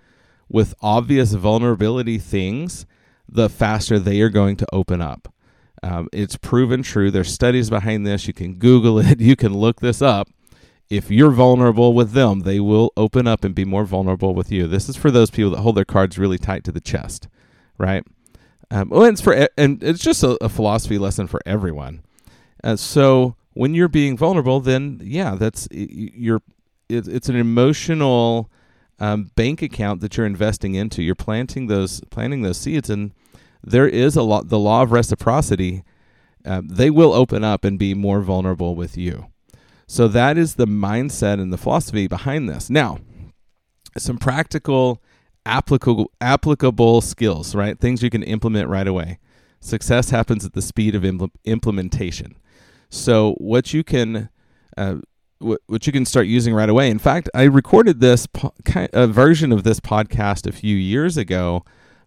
with 0.49 0.75
obvious 0.81 1.33
vulnerability 1.33 2.19
things, 2.19 2.87
the 3.29 3.49
faster 3.49 3.99
they 3.99 4.21
are 4.21 4.29
going 4.29 4.57
to 4.57 4.67
open 4.73 5.01
up. 5.01 5.33
Um, 5.83 6.09
it's 6.13 6.37
proven 6.37 6.83
true. 6.83 7.11
There's 7.11 7.33
studies 7.33 7.69
behind 7.69 8.07
this. 8.07 8.27
You 8.27 8.33
can 8.33 8.55
Google 8.55 8.99
it. 9.01 9.21
You 9.21 9.37
can 9.37 9.55
look 9.55 9.81
this 9.81 10.01
up 10.01 10.29
if 10.91 11.11
you're 11.11 11.31
vulnerable 11.31 11.95
with 11.95 12.13
them, 12.13 12.41
they 12.41 12.61
will 12.61 12.93
open 12.97 13.27
up 13.27 13.45
and 13.45 13.55
be 13.55 13.65
more 13.65 13.85
vulnerable 13.85 14.35
with 14.35 14.53
you. 14.53 14.67
This 14.67 14.89
is 14.89 14.97
for 14.97 15.11
those 15.11 15.31
people 15.31 15.51
that 15.53 15.61
hold 15.61 15.77
their 15.77 15.85
cards 15.85 16.19
really 16.19 16.39
tight 16.39 16.65
to 16.65 16.73
the 16.73 16.81
chest, 16.81 17.29
right? 17.79 18.05
Um, 18.71 18.91
well, 18.91 19.05
it's 19.05 19.21
for 19.21 19.49
and 19.57 19.83
it's 19.83 20.03
just 20.03 20.23
a, 20.23 20.37
a 20.43 20.49
philosophy 20.49 20.99
lesson 20.99 21.27
for 21.27 21.41
everyone. 21.47 22.03
Uh, 22.63 22.77
so 22.77 23.37
when 23.55 23.75
you're 23.75 23.89
being 23.89 24.17
vulnerable, 24.17 24.61
then 24.61 25.01
yeah, 25.03 25.35
that's 25.37 25.67
you're 25.71 26.43
it's 26.89 27.29
an 27.29 27.37
emotional 27.37 28.51
um, 29.01 29.31
bank 29.35 29.63
account 29.63 30.01
that 30.01 30.17
you're 30.17 30.27
investing 30.27 30.75
into. 30.75 31.03
You're 31.03 31.15
planting 31.15 31.69
those 31.69 32.01
planting 32.11 32.43
those 32.43 32.59
seeds, 32.59 32.91
and 32.91 33.13
there 33.63 33.89
is 33.89 34.17
a 34.17 34.23
lot. 34.23 34.49
The 34.49 34.59
law 34.59 34.83
of 34.83 34.93
reciprocity. 34.93 35.83
Uh, 36.45 36.61
they 36.63 36.91
will 36.91 37.15
open 37.15 37.43
up 37.43 37.65
and 37.65 37.79
be 37.79 37.95
more 37.95 38.21
vulnerable 38.21 38.75
with 38.75 38.99
you. 38.99 39.29
So 39.87 40.09
that 40.09 40.37
is 40.37 40.57
the 40.57 40.67
mindset 40.67 41.41
and 41.41 41.51
the 41.51 41.57
philosophy 41.57 42.07
behind 42.07 42.51
this. 42.51 42.69
Now, 42.69 42.99
some 43.97 44.19
practical, 44.19 45.03
applicable 45.47 46.11
applicable 46.21 47.01
skills, 47.01 47.55
right? 47.55 47.79
Things 47.79 48.03
you 48.03 48.11
can 48.11 48.23
implement 48.23 48.69
right 48.69 48.87
away. 48.87 49.19
Success 49.61 50.11
happens 50.11 50.45
at 50.45 50.53
the 50.53 50.61
speed 50.61 50.95
of 50.95 51.03
impl- 51.03 51.31
implementation. 51.47 52.37
So 52.95 53.35
what 53.39 53.75
you 53.75 53.83
can 53.83 54.29
uh, 54.77 54.97
what 55.41 55.87
you 55.87 55.93
can 55.93 56.07
start 56.07 56.27
using 56.27 56.55
right 56.55 56.69
away. 56.69 56.89
In 56.89 56.99
fact, 56.99 57.29
I 57.35 57.43
recorded 57.43 58.01
this 58.01 58.27
po- 58.27 58.55
a 58.93 59.07
version 59.07 59.53
of 59.53 59.65
this 59.65 59.81
podcast 59.81 60.47
a 60.47 60.53
few 60.53 60.77
years 60.77 61.17
ago 61.17 61.65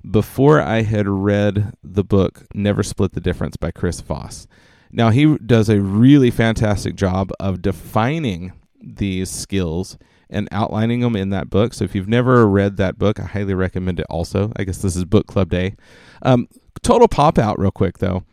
before 0.09 0.61
I 0.61 0.83
had 0.83 1.07
read 1.07 1.73
the 1.83 2.03
book 2.03 2.45
Never 2.53 2.83
Split 2.83 3.11
the 3.11 3.19
Difference 3.19 3.57
by 3.57 3.69
Chris 3.71 4.01
Voss. 4.01 4.47
Now, 4.91 5.09
he 5.09 5.37
does 5.37 5.69
a 5.69 5.81
really 5.81 6.31
fantastic 6.31 6.95
job 6.95 7.31
of 7.39 7.61
defining 7.61 8.53
these 8.81 9.29
skills 9.29 9.97
and 10.29 10.47
outlining 10.51 11.01
them 11.01 11.15
in 11.15 11.29
that 11.29 11.49
book. 11.49 11.73
So, 11.73 11.83
if 11.83 11.93
you've 11.93 12.07
never 12.07 12.47
read 12.47 12.77
that 12.77 12.97
book, 12.97 13.19
I 13.19 13.23
highly 13.23 13.53
recommend 13.53 13.99
it 13.99 14.07
also. 14.09 14.53
I 14.55 14.63
guess 14.63 14.81
this 14.81 14.95
is 14.95 15.03
book 15.03 15.27
club 15.27 15.49
day. 15.49 15.75
Um, 16.21 16.47
total 16.81 17.09
pop 17.09 17.37
out, 17.37 17.59
real 17.59 17.71
quick, 17.71 17.97
though. 17.97 18.23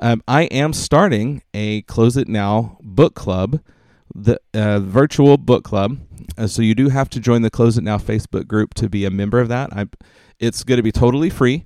Um, 0.00 0.22
I 0.28 0.44
am 0.44 0.72
starting 0.72 1.42
a 1.52 1.82
Close 1.82 2.16
It 2.16 2.28
Now 2.28 2.78
book 2.80 3.14
club 3.14 3.60
the 4.14 4.40
uh, 4.54 4.80
virtual 4.80 5.36
book 5.36 5.64
club. 5.64 5.98
Uh, 6.36 6.46
so 6.46 6.62
you 6.62 6.74
do 6.74 6.88
have 6.88 7.08
to 7.10 7.20
join 7.20 7.42
the 7.42 7.50
Close 7.50 7.78
It 7.78 7.84
Now 7.84 7.98
Facebook 7.98 8.46
group 8.46 8.74
to 8.74 8.88
be 8.88 9.04
a 9.04 9.10
member 9.10 9.40
of 9.40 9.48
that. 9.48 9.72
I, 9.72 9.86
it's 10.38 10.64
going 10.64 10.76
to 10.76 10.82
be 10.82 10.92
totally 10.92 11.30
free. 11.30 11.64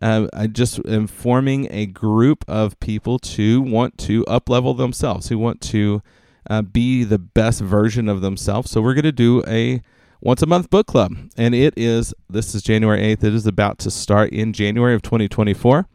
Uh, 0.00 0.26
I 0.32 0.46
just 0.48 0.84
am 0.86 1.06
forming 1.06 1.68
a 1.70 1.86
group 1.86 2.44
of 2.48 2.78
people 2.80 3.18
to 3.20 3.60
want 3.60 3.98
to 3.98 4.24
up 4.26 4.48
level 4.48 4.74
themselves, 4.74 5.28
who 5.28 5.38
want 5.38 5.60
to 5.62 6.02
uh, 6.50 6.62
be 6.62 7.04
the 7.04 7.18
best 7.18 7.60
version 7.60 8.08
of 8.08 8.20
themselves. 8.20 8.70
So 8.70 8.80
we're 8.80 8.94
going 8.94 9.04
to 9.04 9.12
do 9.12 9.44
a 9.46 9.80
once 10.20 10.42
a 10.42 10.46
month 10.46 10.70
book 10.70 10.86
club, 10.86 11.14
and 11.36 11.54
it 11.54 11.74
is 11.76 12.14
this 12.28 12.54
is 12.54 12.62
January 12.62 13.00
eighth. 13.00 13.22
It 13.22 13.34
is 13.34 13.46
about 13.46 13.78
to 13.80 13.90
start 13.90 14.30
in 14.30 14.52
January 14.52 14.94
of 14.94 15.02
2024, 15.02 15.86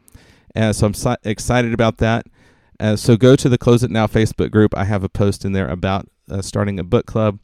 and 0.58 0.76
so 0.76 0.88
I'm 0.88 0.94
si- 0.94 1.16
excited 1.24 1.74
about 1.74 1.98
that. 1.98 2.26
Uh, 2.80 2.96
so 2.96 3.16
go 3.16 3.36
to 3.36 3.48
the 3.48 3.58
Close 3.58 3.84
It 3.84 3.92
Now 3.92 4.08
Facebook 4.08 4.50
group. 4.52 4.76
I 4.76 4.86
have 4.86 5.04
a 5.04 5.10
post 5.10 5.46
in 5.46 5.52
there 5.52 5.68
about 5.68 6.10
uh, 6.30 6.42
starting 6.42 6.80
a 6.80 6.84
book 6.84 7.06
club. 7.06 7.40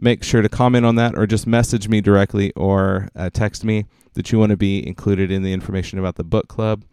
Make 0.00 0.24
sure 0.24 0.42
to 0.42 0.48
comment 0.48 0.86
on 0.86 0.96
that 0.96 1.16
or 1.16 1.26
just 1.26 1.46
message 1.46 1.88
me 1.88 2.00
directly 2.00 2.52
or 2.52 3.08
uh, 3.14 3.30
text 3.30 3.64
me 3.64 3.84
that 4.14 4.32
you 4.32 4.38
want 4.38 4.50
to 4.50 4.56
be 4.56 4.84
included 4.86 5.30
in 5.30 5.42
the 5.42 5.52
information 5.52 5.98
about 5.98 6.16
the 6.16 6.24
book 6.24 6.48
club, 6.48 6.84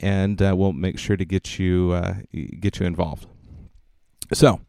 and 0.00 0.40
uh, 0.40 0.54
we'll 0.56 0.72
make 0.72 0.98
sure 0.98 1.16
to 1.16 1.24
get 1.24 1.58
you 1.58 1.92
uh, 1.92 2.14
get 2.58 2.80
you 2.80 2.86
involved. 2.86 3.26
So, 4.32 4.60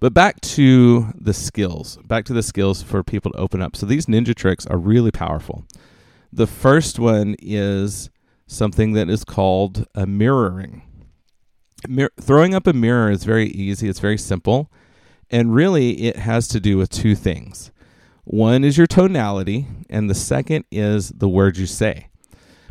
but 0.00 0.12
back 0.12 0.40
to 0.40 1.12
the 1.14 1.32
skills. 1.32 1.96
Back 2.04 2.24
to 2.26 2.32
the 2.32 2.42
skills 2.42 2.82
for 2.82 3.02
people 3.02 3.30
to 3.32 3.38
open 3.38 3.62
up. 3.62 3.76
So 3.76 3.86
these 3.86 4.06
ninja 4.06 4.34
tricks 4.34 4.66
are 4.66 4.78
really 4.78 5.10
powerful. 5.10 5.64
The 6.32 6.46
first 6.46 6.98
one 6.98 7.36
is 7.40 8.10
something 8.52 8.92
that 8.92 9.08
is 9.08 9.24
called 9.24 9.86
a 9.94 10.06
mirroring 10.06 10.82
mir- 11.88 12.12
throwing 12.20 12.54
up 12.54 12.66
a 12.66 12.72
mirror 12.72 13.10
is 13.10 13.24
very 13.24 13.48
easy. 13.48 13.88
It's 13.88 14.00
very 14.00 14.18
simple. 14.18 14.70
And 15.30 15.54
really, 15.54 16.02
it 16.02 16.16
has 16.16 16.48
to 16.48 16.60
do 16.60 16.76
with 16.76 16.90
two 16.90 17.14
things. 17.14 17.70
One 18.24 18.64
is 18.64 18.76
your 18.78 18.86
tonality, 18.86 19.66
and 19.88 20.08
the 20.08 20.14
second 20.14 20.64
is 20.70 21.10
the 21.10 21.28
words 21.28 21.58
you 21.58 21.66
say. 21.66 22.08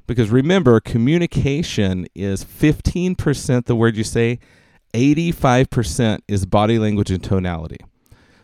Because 0.08 0.30
remember, 0.30 0.80
communication 0.80 2.08
is 2.16 2.44
15% 2.44 3.66
the 3.66 3.76
word 3.76 3.98
you 3.98 4.04
say, 4.04 4.40
85% 4.94 6.20
is 6.28 6.46
body 6.46 6.78
language 6.78 7.12
and 7.12 7.24
tonality. 7.24 7.80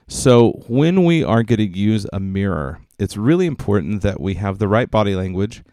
So 0.08 0.64
when 0.68 1.04
we 1.04 1.24
are 1.24 1.44
going 1.44 1.58
to 1.58 1.78
use 1.78 2.08
a 2.14 2.20
mirror, 2.20 2.80
it's 2.98 3.18
really 3.18 3.46
important 3.46 4.02
that 4.02 4.20
we 4.20 4.36
have 4.36 4.58
the 4.58 4.68
right 4.68 4.90
body 4.90 5.16
language. 5.16 5.64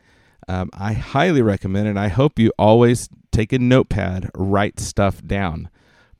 Um, 0.48 0.70
I 0.72 0.92
highly 0.92 1.42
recommend, 1.42 1.88
and 1.88 1.98
I 1.98 2.08
hope 2.08 2.38
you 2.38 2.52
always 2.58 3.08
take 3.32 3.52
a 3.52 3.58
notepad, 3.58 4.30
write 4.34 4.80
stuff 4.80 5.24
down. 5.24 5.68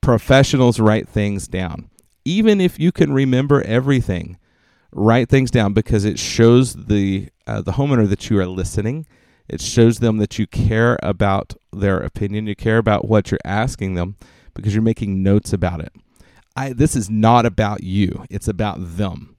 Professionals 0.01 0.81
write 0.81 1.09
things 1.09 1.49
down. 1.49 1.91
Even 2.25 2.61
if 2.61 2.79
you 2.79 2.91
can 2.93 3.13
remember 3.13 3.63
everything, 3.63 4.39
write 4.93 5.29
things 5.29 5.51
down 5.51 5.73
because 5.73 6.05
it 6.05 6.19
shows 6.19 6.75
the 6.75 7.29
uh, 7.47 7.61
the 7.61 7.73
homeowner 7.73 8.09
that 8.09 8.31
you 8.31 8.39
are 8.39 8.47
listening. 8.47 9.07
It 9.49 9.61
shows 9.61 9.99
them 9.99 10.17
that 10.19 10.39
you 10.39 10.47
care 10.47 10.99
about 11.03 11.55
their 11.73 11.99
opinion. 11.99 12.47
You 12.47 12.57
care 12.57 12.79
about 12.79 13.07
what 13.07 13.31
you're 13.31 13.41
asking 13.45 13.95
them 13.95 14.17
because 14.55 14.75
you're 14.75 14.83
making 14.83 15.23
notes 15.23 15.53
about 15.53 15.81
it. 15.81 15.93
I, 16.57 16.73
this 16.73 16.97
is 16.97 17.11
not 17.11 17.45
about 17.45 17.83
you. 17.83 18.25
It's 18.31 18.49
about 18.49 18.77
them. 18.97 19.37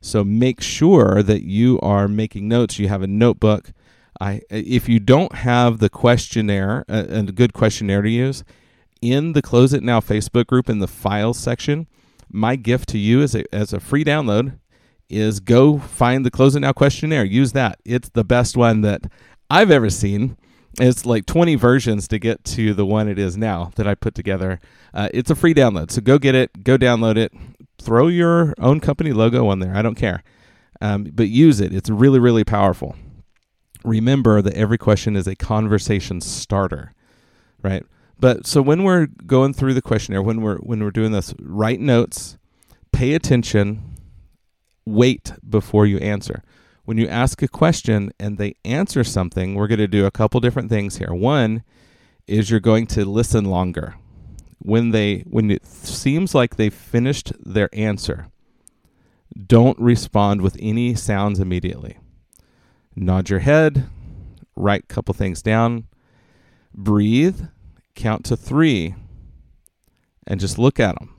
So 0.00 0.24
make 0.24 0.60
sure 0.60 1.22
that 1.22 1.44
you 1.44 1.78
are 1.80 2.08
making 2.08 2.48
notes. 2.48 2.78
You 2.78 2.88
have 2.88 3.02
a 3.02 3.06
notebook 3.06 3.72
I 4.20 4.40
if 4.50 4.88
you 4.88 5.00
don't 5.00 5.34
have 5.34 5.78
the 5.78 5.88
questionnaire, 5.88 6.84
a, 6.88 7.18
a 7.18 7.22
good 7.24 7.52
questionnaire 7.52 8.02
to 8.02 8.10
use, 8.10 8.44
in 9.00 9.32
the 9.32 9.42
Close 9.42 9.72
It 9.72 9.82
Now 9.82 10.00
Facebook 10.00 10.46
group 10.46 10.68
in 10.68 10.78
the 10.78 10.86
files 10.86 11.38
section, 11.38 11.86
my 12.30 12.56
gift 12.56 12.88
to 12.90 12.98
you 12.98 13.22
as 13.22 13.34
a, 13.34 13.44
as 13.54 13.72
a 13.72 13.80
free 13.80 14.04
download 14.04 14.58
is 15.10 15.40
go 15.40 15.78
find 15.78 16.24
the 16.24 16.30
Close 16.30 16.56
It 16.56 16.60
Now 16.60 16.72
questionnaire. 16.72 17.24
Use 17.24 17.52
that. 17.52 17.78
It's 17.84 18.08
the 18.08 18.24
best 18.24 18.56
one 18.56 18.80
that 18.80 19.02
I've 19.50 19.70
ever 19.70 19.90
seen. 19.90 20.36
It's 20.80 21.06
like 21.06 21.26
20 21.26 21.54
versions 21.54 22.08
to 22.08 22.18
get 22.18 22.42
to 22.44 22.74
the 22.74 22.86
one 22.86 23.08
it 23.08 23.18
is 23.18 23.36
now 23.36 23.70
that 23.76 23.86
I 23.86 23.94
put 23.94 24.14
together. 24.14 24.58
Uh, 24.92 25.08
it's 25.14 25.30
a 25.30 25.36
free 25.36 25.54
download. 25.54 25.90
So 25.90 26.00
go 26.00 26.18
get 26.18 26.34
it, 26.34 26.64
go 26.64 26.76
download 26.76 27.16
it, 27.16 27.32
throw 27.80 28.08
your 28.08 28.54
own 28.58 28.80
company 28.80 29.12
logo 29.12 29.46
on 29.46 29.60
there. 29.60 29.76
I 29.76 29.82
don't 29.82 29.94
care. 29.94 30.24
Um, 30.80 31.04
but 31.04 31.28
use 31.28 31.60
it. 31.60 31.72
It's 31.72 31.88
really, 31.88 32.18
really 32.18 32.42
powerful 32.42 32.96
remember 33.84 34.42
that 34.42 34.54
every 34.54 34.78
question 34.78 35.14
is 35.14 35.26
a 35.26 35.36
conversation 35.36 36.20
starter, 36.20 36.94
right? 37.62 37.84
But 38.18 38.46
so 38.46 38.62
when 38.62 38.82
we're 38.82 39.06
going 39.06 39.52
through 39.52 39.74
the 39.74 39.82
questionnaire, 39.82 40.22
when 40.22 40.40
we're 40.40 40.58
when 40.58 40.82
we're 40.82 40.90
doing 40.90 41.12
this, 41.12 41.34
write 41.38 41.80
notes, 41.80 42.38
pay 42.92 43.14
attention, 43.14 43.96
wait 44.84 45.32
before 45.48 45.86
you 45.86 45.98
answer. 45.98 46.42
When 46.84 46.98
you 46.98 47.08
ask 47.08 47.42
a 47.42 47.48
question 47.48 48.12
and 48.20 48.38
they 48.38 48.56
answer 48.64 49.04
something, 49.04 49.54
we're 49.54 49.68
going 49.68 49.78
to 49.78 49.88
do 49.88 50.06
a 50.06 50.10
couple 50.10 50.40
different 50.40 50.68
things 50.68 50.98
here. 50.98 51.12
One 51.12 51.64
is 52.26 52.50
you're 52.50 52.60
going 52.60 52.86
to 52.88 53.04
listen 53.04 53.46
longer. 53.46 53.96
When 54.58 54.90
they 54.90 55.20
when 55.26 55.50
it 55.50 55.66
seems 55.66 56.34
like 56.34 56.56
they've 56.56 56.72
finished 56.72 57.32
their 57.44 57.68
answer, 57.72 58.28
don't 59.46 59.78
respond 59.78 60.40
with 60.40 60.56
any 60.60 60.94
sounds 60.94 61.40
immediately 61.40 61.98
nod 62.96 63.30
your 63.30 63.40
head, 63.40 63.86
write 64.56 64.84
a 64.84 64.94
couple 64.94 65.14
things 65.14 65.42
down, 65.42 65.86
breathe, 66.74 67.42
count 67.94 68.24
to 68.24 68.36
three, 68.36 68.94
and 70.26 70.40
just 70.40 70.58
look 70.58 70.80
at 70.80 70.98
them. 70.98 71.14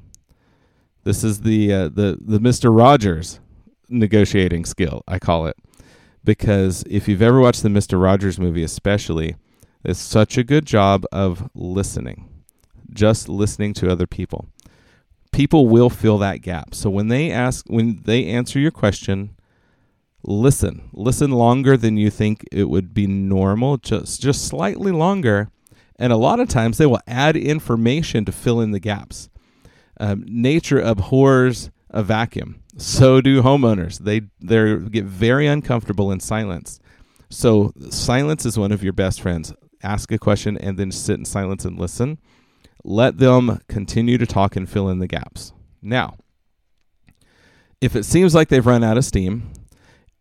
This 1.04 1.24
is 1.24 1.42
the 1.42 1.72
uh, 1.72 1.90
the 1.90 2.18
the 2.20 2.40
Mister 2.40 2.72
Rogers 2.72 3.40
negotiating 3.90 4.66
skill, 4.66 5.04
I 5.08 5.20
call 5.20 5.46
it, 5.46 5.58
because 6.24 6.84
if 6.90 7.08
you've 7.08 7.22
ever 7.22 7.40
watched 7.40 7.62
the 7.62 7.70
Mister 7.70 8.00
Rogers 8.00 8.40
movie, 8.40 8.64
especially, 8.64 9.36
it's 9.84 10.00
such 10.00 10.38
a 10.38 10.44
good 10.44 10.66
job 10.66 11.06
of 11.12 11.50
listening, 11.54 12.28
just 12.92 13.30
listening 13.30 13.74
to 13.76 13.92
other 13.92 14.08
people. 14.08 14.48
People 15.32 15.68
will 15.68 15.90
fill 15.90 16.18
that 16.20 16.42
gap. 16.42 16.74
So 16.74 16.90
when 16.90 17.10
they 17.10 17.30
ask, 17.30 17.66
when 17.68 18.02
they 18.06 18.26
answer 18.26 18.58
your 18.58 18.72
question, 18.72 19.36
listen. 20.28 20.90
Listen 20.94 21.32
longer 21.32 21.78
than 21.78 21.98
you 21.98 22.10
think 22.10 22.46
it 22.52 22.66
would 22.66 22.94
be 22.94 23.08
normal, 23.08 23.78
just 23.78 24.22
just 24.22 24.48
slightly 24.48 24.92
longer. 24.92 25.50
And 25.98 26.12
a 26.12 26.18
lot 26.18 26.40
of 26.40 26.50
times 26.50 26.78
they 26.78 26.86
will 26.86 27.00
add 27.08 27.38
information 27.38 28.26
to 28.26 28.32
fill 28.32 28.60
in 28.60 28.72
the 28.72 28.80
gaps. 28.80 29.30
Um, 30.00 30.26
nature 30.28 30.80
abhors 30.80 31.70
a 31.90 32.04
vacuum. 32.04 32.62
So 32.78 33.22
do 33.22 33.42
homeowners. 33.42 34.00
They 34.00 34.22
they 34.42 34.78
get 34.90 35.06
very 35.06 35.48
uncomfortable 35.48 36.12
in 36.12 36.20
silence. 36.20 36.80
So 37.30 37.74
silence 37.90 38.46
is 38.46 38.60
one 38.60 38.72
of 38.72 38.84
your 38.84 38.94
best 38.94 39.22
friends. 39.22 39.54
Ask 39.82 40.12
a 40.12 40.18
question 40.18 40.58
and 40.58 40.78
then 40.78 40.92
sit 40.92 41.18
in 41.18 41.26
silence 41.26 41.64
and 41.64 41.80
listen. 41.80 42.20
Let 42.84 43.18
them 43.18 43.60
continue 43.68 44.18
to 44.18 44.26
talk 44.26 44.56
and 44.56 44.70
fill 44.70 44.90
in 44.90 45.00
the 45.00 45.08
gaps. 45.08 45.54
Now, 45.82 46.18
if 47.82 47.96
it 47.96 48.04
seems 48.04 48.36
like 48.36 48.50
they've 48.50 48.66
run 48.66 48.84
out 48.84 48.98
of 48.98 49.06
steam, 49.06 49.52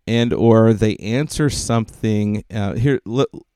and 0.07 0.33
or 0.33 0.73
they 0.73 0.97
answer 0.97 1.49
something 1.49 2.45
uh, 2.53 2.75
here 2.75 3.01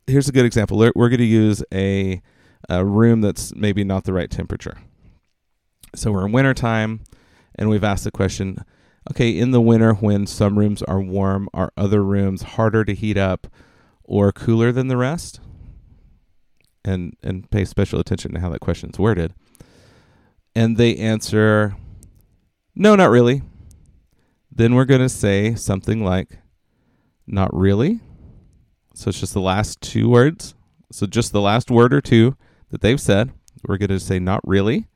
here's 0.06 0.28
a 0.28 0.32
good 0.32 0.44
example 0.44 0.78
we're, 0.78 0.92
we're 0.94 1.08
going 1.08 1.18
to 1.18 1.24
use 1.24 1.62
a, 1.72 2.22
a, 2.68 2.84
room 2.84 3.20
that's 3.20 3.54
maybe 3.54 3.84
not 3.84 4.04
the 4.04 4.12
right 4.12 4.30
temperature 4.30 4.78
so 5.94 6.12
we're 6.12 6.26
in 6.26 6.32
wintertime 6.32 7.00
and 7.54 7.68
we've 7.68 7.84
asked 7.84 8.04
the 8.04 8.10
question 8.10 8.64
okay, 9.10 9.36
in 9.36 9.50
the 9.50 9.60
winter 9.60 9.94
when 9.94 10.26
some 10.26 10.58
rooms 10.58 10.82
are 10.82 11.00
warm, 11.00 11.48
are 11.54 11.72
other 11.76 12.02
rooms 12.02 12.42
harder 12.42 12.84
to 12.84 12.94
heat 12.94 13.16
up 13.16 13.46
or 14.04 14.32
cooler 14.32 14.72
than 14.72 14.88
the 14.88 14.96
rest? 14.96 15.40
And 16.84 17.16
and 17.22 17.50
pay 17.50 17.64
special 17.64 18.00
attention 18.00 18.32
to 18.34 18.40
how 18.40 18.50
that 18.50 18.60
question 18.60 18.90
is 18.90 18.98
worded. 18.98 19.34
And 20.54 20.76
they 20.76 20.96
answer, 20.96 21.76
no, 22.74 22.96
not 22.96 23.10
really. 23.10 23.42
Then 24.58 24.74
we're 24.74 24.86
going 24.86 25.00
to 25.00 25.08
say 25.08 25.54
something 25.54 26.04
like, 26.04 26.40
not 27.28 27.54
really. 27.54 28.00
So 28.92 29.10
it's 29.10 29.20
just 29.20 29.32
the 29.32 29.40
last 29.40 29.80
two 29.80 30.08
words. 30.08 30.56
So 30.90 31.06
just 31.06 31.30
the 31.30 31.40
last 31.40 31.70
word 31.70 31.94
or 31.94 32.00
two 32.00 32.36
that 32.70 32.80
they've 32.80 33.00
said. 33.00 33.30
We're 33.68 33.78
going 33.78 33.90
to 33.90 34.00
say, 34.00 34.18
not 34.18 34.40
really. 34.42 34.88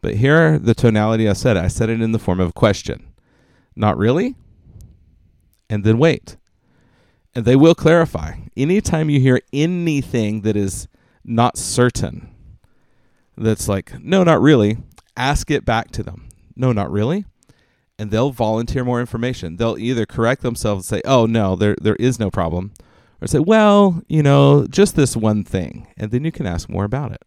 But 0.00 0.14
here, 0.14 0.58
the 0.58 0.74
tonality 0.74 1.28
I 1.28 1.34
said, 1.34 1.56
I 1.56 1.68
said 1.68 1.90
it 1.90 2.00
in 2.00 2.10
the 2.10 2.18
form 2.18 2.40
of 2.40 2.48
a 2.48 2.52
question. 2.52 3.06
Not 3.76 3.96
really? 3.96 4.34
And 5.70 5.84
then 5.84 5.98
wait. 5.98 6.36
And 7.36 7.44
they 7.44 7.54
will 7.54 7.76
clarify. 7.76 8.40
Anytime 8.56 9.10
you 9.10 9.20
hear 9.20 9.40
anything 9.52 10.40
that 10.40 10.56
is 10.56 10.88
not 11.24 11.56
certain, 11.56 12.34
that's 13.36 13.68
like, 13.68 14.02
no, 14.02 14.24
not 14.24 14.40
really, 14.40 14.78
ask 15.16 15.52
it 15.52 15.64
back 15.64 15.92
to 15.92 16.02
them. 16.02 16.28
No, 16.56 16.72
not 16.72 16.90
really. 16.90 17.26
And 18.00 18.12
they'll 18.12 18.30
volunteer 18.30 18.84
more 18.84 19.00
information. 19.00 19.56
They'll 19.56 19.76
either 19.76 20.06
correct 20.06 20.42
themselves 20.42 20.88
and 20.88 20.98
say, 20.98 21.02
oh, 21.04 21.26
no, 21.26 21.56
there, 21.56 21.74
there 21.80 21.96
is 21.96 22.20
no 22.20 22.30
problem, 22.30 22.72
or 23.20 23.26
say, 23.26 23.40
well, 23.40 24.00
you 24.08 24.22
know, 24.22 24.68
just 24.68 24.94
this 24.94 25.16
one 25.16 25.42
thing. 25.42 25.88
And 25.96 26.12
then 26.12 26.24
you 26.24 26.30
can 26.30 26.46
ask 26.46 26.68
more 26.68 26.84
about 26.84 27.10
it. 27.10 27.22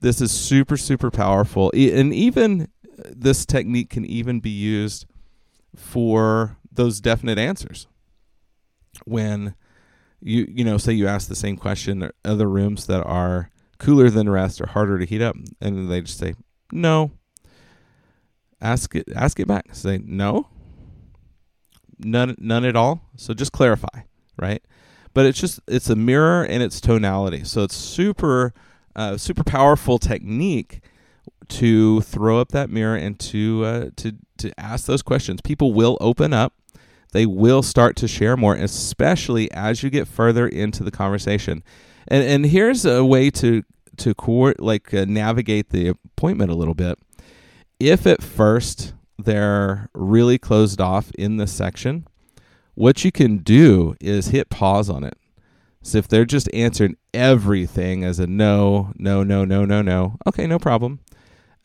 This 0.00 0.20
is 0.20 0.30
super, 0.30 0.76
super 0.76 1.10
powerful. 1.10 1.72
And 1.74 2.14
even 2.14 2.68
uh, 2.86 3.10
this 3.10 3.44
technique 3.44 3.90
can 3.90 4.04
even 4.04 4.38
be 4.38 4.50
used 4.50 5.06
for 5.74 6.56
those 6.70 7.00
definite 7.00 7.38
answers. 7.38 7.88
When 9.04 9.56
you, 10.20 10.46
you 10.48 10.64
know, 10.64 10.78
say 10.78 10.92
you 10.92 11.08
ask 11.08 11.28
the 11.28 11.34
same 11.34 11.56
question, 11.56 12.08
other 12.24 12.48
rooms 12.48 12.86
that 12.86 13.02
are 13.02 13.50
cooler 13.78 14.10
than 14.10 14.30
rest 14.30 14.60
or 14.60 14.66
harder 14.68 14.98
to 14.98 15.06
heat 15.06 15.20
up, 15.20 15.34
and 15.60 15.90
they 15.90 16.02
just 16.02 16.18
say, 16.18 16.34
no. 16.70 17.10
Ask 18.64 18.96
it, 18.96 19.08
ask 19.14 19.38
it 19.38 19.46
back. 19.46 19.74
Say, 19.74 20.00
no. 20.04 20.48
None, 21.98 22.34
none 22.38 22.64
at 22.64 22.74
all. 22.74 23.02
So 23.16 23.34
just 23.34 23.52
clarify, 23.52 24.00
right? 24.36 24.62
But 25.12 25.26
it's 25.26 25.38
just, 25.38 25.60
it's 25.68 25.88
a 25.88 25.94
mirror 25.96 26.44
and 26.44 26.62
it's 26.62 26.80
tonality. 26.80 27.44
So 27.44 27.62
it's 27.62 27.76
super 27.76 28.52
uh, 28.96 29.16
super 29.16 29.44
powerful 29.44 29.98
technique 29.98 30.80
to 31.48 32.00
throw 32.02 32.40
up 32.40 32.50
that 32.50 32.70
mirror 32.70 32.96
and 32.96 33.18
to 33.18 33.64
uh, 33.64 33.90
to 33.96 34.16
to 34.38 34.52
ask 34.58 34.86
those 34.86 35.02
questions. 35.02 35.40
People 35.40 35.72
will 35.72 35.98
open 36.00 36.32
up. 36.32 36.54
They 37.12 37.26
will 37.26 37.62
start 37.62 37.96
to 37.96 38.08
share 38.08 38.36
more, 38.36 38.54
especially 38.54 39.50
as 39.52 39.82
you 39.82 39.90
get 39.90 40.08
further 40.08 40.48
into 40.48 40.82
the 40.82 40.90
conversation. 40.90 41.62
And 42.08 42.24
and 42.24 42.46
here's 42.46 42.84
a 42.84 43.04
way 43.04 43.30
to 43.30 43.62
to 43.98 44.14
co- 44.14 44.54
like 44.58 44.92
uh, 44.94 45.04
navigate 45.06 45.70
the 45.70 45.88
appointment 45.88 46.50
a 46.50 46.54
little 46.54 46.74
bit. 46.74 46.98
If 47.84 48.06
at 48.06 48.22
first 48.22 48.94
they're 49.18 49.90
really 49.94 50.38
closed 50.38 50.80
off 50.80 51.10
in 51.12 51.36
this 51.36 51.52
section, 51.52 52.06
what 52.74 53.04
you 53.04 53.12
can 53.12 53.38
do 53.38 53.94
is 54.00 54.28
hit 54.28 54.50
pause 54.50 54.88
on 54.88 55.04
it 55.04 55.16
so 55.84 55.98
if 55.98 56.08
they're 56.08 56.24
just 56.24 56.48
answering 56.54 56.96
everything 57.12 58.04
as 58.04 58.18
a 58.18 58.26
no, 58.26 58.92
no, 58.96 59.22
no, 59.22 59.44
no, 59.44 59.66
no, 59.66 59.82
no, 59.82 60.16
okay, 60.26 60.46
no 60.46 60.58
problem. 60.58 61.00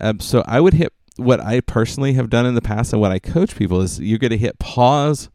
Um, 0.01 0.19
so 0.19 0.43
I 0.45 0.59
would 0.59 0.73
hit 0.73 0.91
what 1.15 1.39
I 1.39 1.61
personally 1.61 2.13
have 2.13 2.29
done 2.29 2.45
in 2.45 2.53
the 2.53 2.61
past 2.61 2.91
and 2.91 3.01
what 3.01 3.13
I 3.13 3.19
coach 3.19 3.55
people 3.55 3.79
is 3.79 3.97
you're 3.97 4.19
going 4.19 4.31
to 4.31 4.37
hit 4.37 4.59
pause 4.59 5.29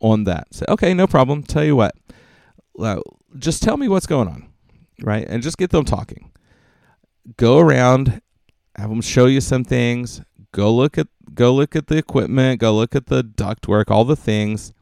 on 0.00 0.24
that. 0.24 0.54
Say, 0.54 0.64
okay, 0.66 0.94
no 0.94 1.06
problem. 1.06 1.42
Tell 1.42 1.62
you 1.62 1.76
what, 1.76 1.94
uh, 2.80 3.00
just 3.38 3.62
tell 3.62 3.76
me 3.76 3.86
what's 3.86 4.06
going 4.06 4.28
on, 4.28 4.48
right? 5.02 5.26
And 5.28 5.42
just 5.42 5.58
get 5.58 5.70
them 5.70 5.84
talking. 5.84 6.32
Go 7.36 7.58
around, 7.58 8.22
have 8.76 8.90
them 8.90 9.00
show 9.00 9.26
you 9.26 9.40
some 9.40 9.64
things. 9.64 10.22
Go 10.52 10.72
look 10.74 10.98
at 10.98 11.08
go 11.34 11.54
look 11.54 11.76
at 11.76 11.86
the 11.86 11.96
equipment. 11.96 12.60
Go 12.60 12.74
look 12.74 12.94
at 12.94 13.06
the 13.06 13.22
ductwork, 13.22 13.90
all 13.90 14.04
the 14.04 14.16
things. 14.16 14.72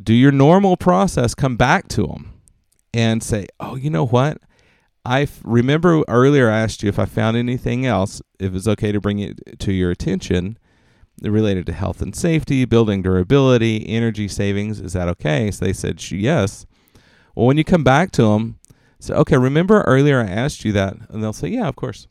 Do 0.00 0.14
your 0.14 0.32
normal 0.32 0.76
process. 0.76 1.34
Come 1.34 1.56
back 1.56 1.88
to 1.88 2.06
them 2.06 2.34
and 2.92 3.22
say, 3.22 3.46
oh, 3.60 3.76
you 3.76 3.90
know 3.90 4.06
what? 4.06 4.38
I 5.04 5.22
f- 5.22 5.40
remember 5.44 6.02
earlier 6.08 6.50
I 6.50 6.58
asked 6.60 6.82
you 6.82 6.88
if 6.88 6.98
I 6.98 7.04
found 7.04 7.36
anything 7.36 7.86
else, 7.86 8.20
if 8.38 8.54
it's 8.54 8.66
okay 8.66 8.92
to 8.92 9.00
bring 9.00 9.20
it 9.20 9.58
to 9.60 9.72
your 9.72 9.90
attention 9.90 10.58
related 11.22 11.66
to 11.66 11.72
health 11.72 12.02
and 12.02 12.14
safety, 12.14 12.64
building 12.64 13.02
durability, 13.02 13.88
energy 13.88 14.28
savings. 14.28 14.80
Is 14.80 14.92
that 14.92 15.08
okay? 15.08 15.50
So 15.50 15.64
they 15.64 15.72
said 15.72 16.10
yes. 16.10 16.66
Well, 17.34 17.46
when 17.46 17.56
you 17.56 17.64
come 17.64 17.84
back 17.84 18.10
to 18.12 18.22
them, 18.22 18.58
say, 18.98 19.14
okay, 19.14 19.36
remember 19.36 19.82
earlier 19.82 20.20
I 20.20 20.26
asked 20.26 20.64
you 20.64 20.72
that? 20.72 20.96
And 21.08 21.22
they'll 21.22 21.32
say, 21.32 21.48
yeah, 21.48 21.68
of 21.68 21.76
course. 21.76 22.08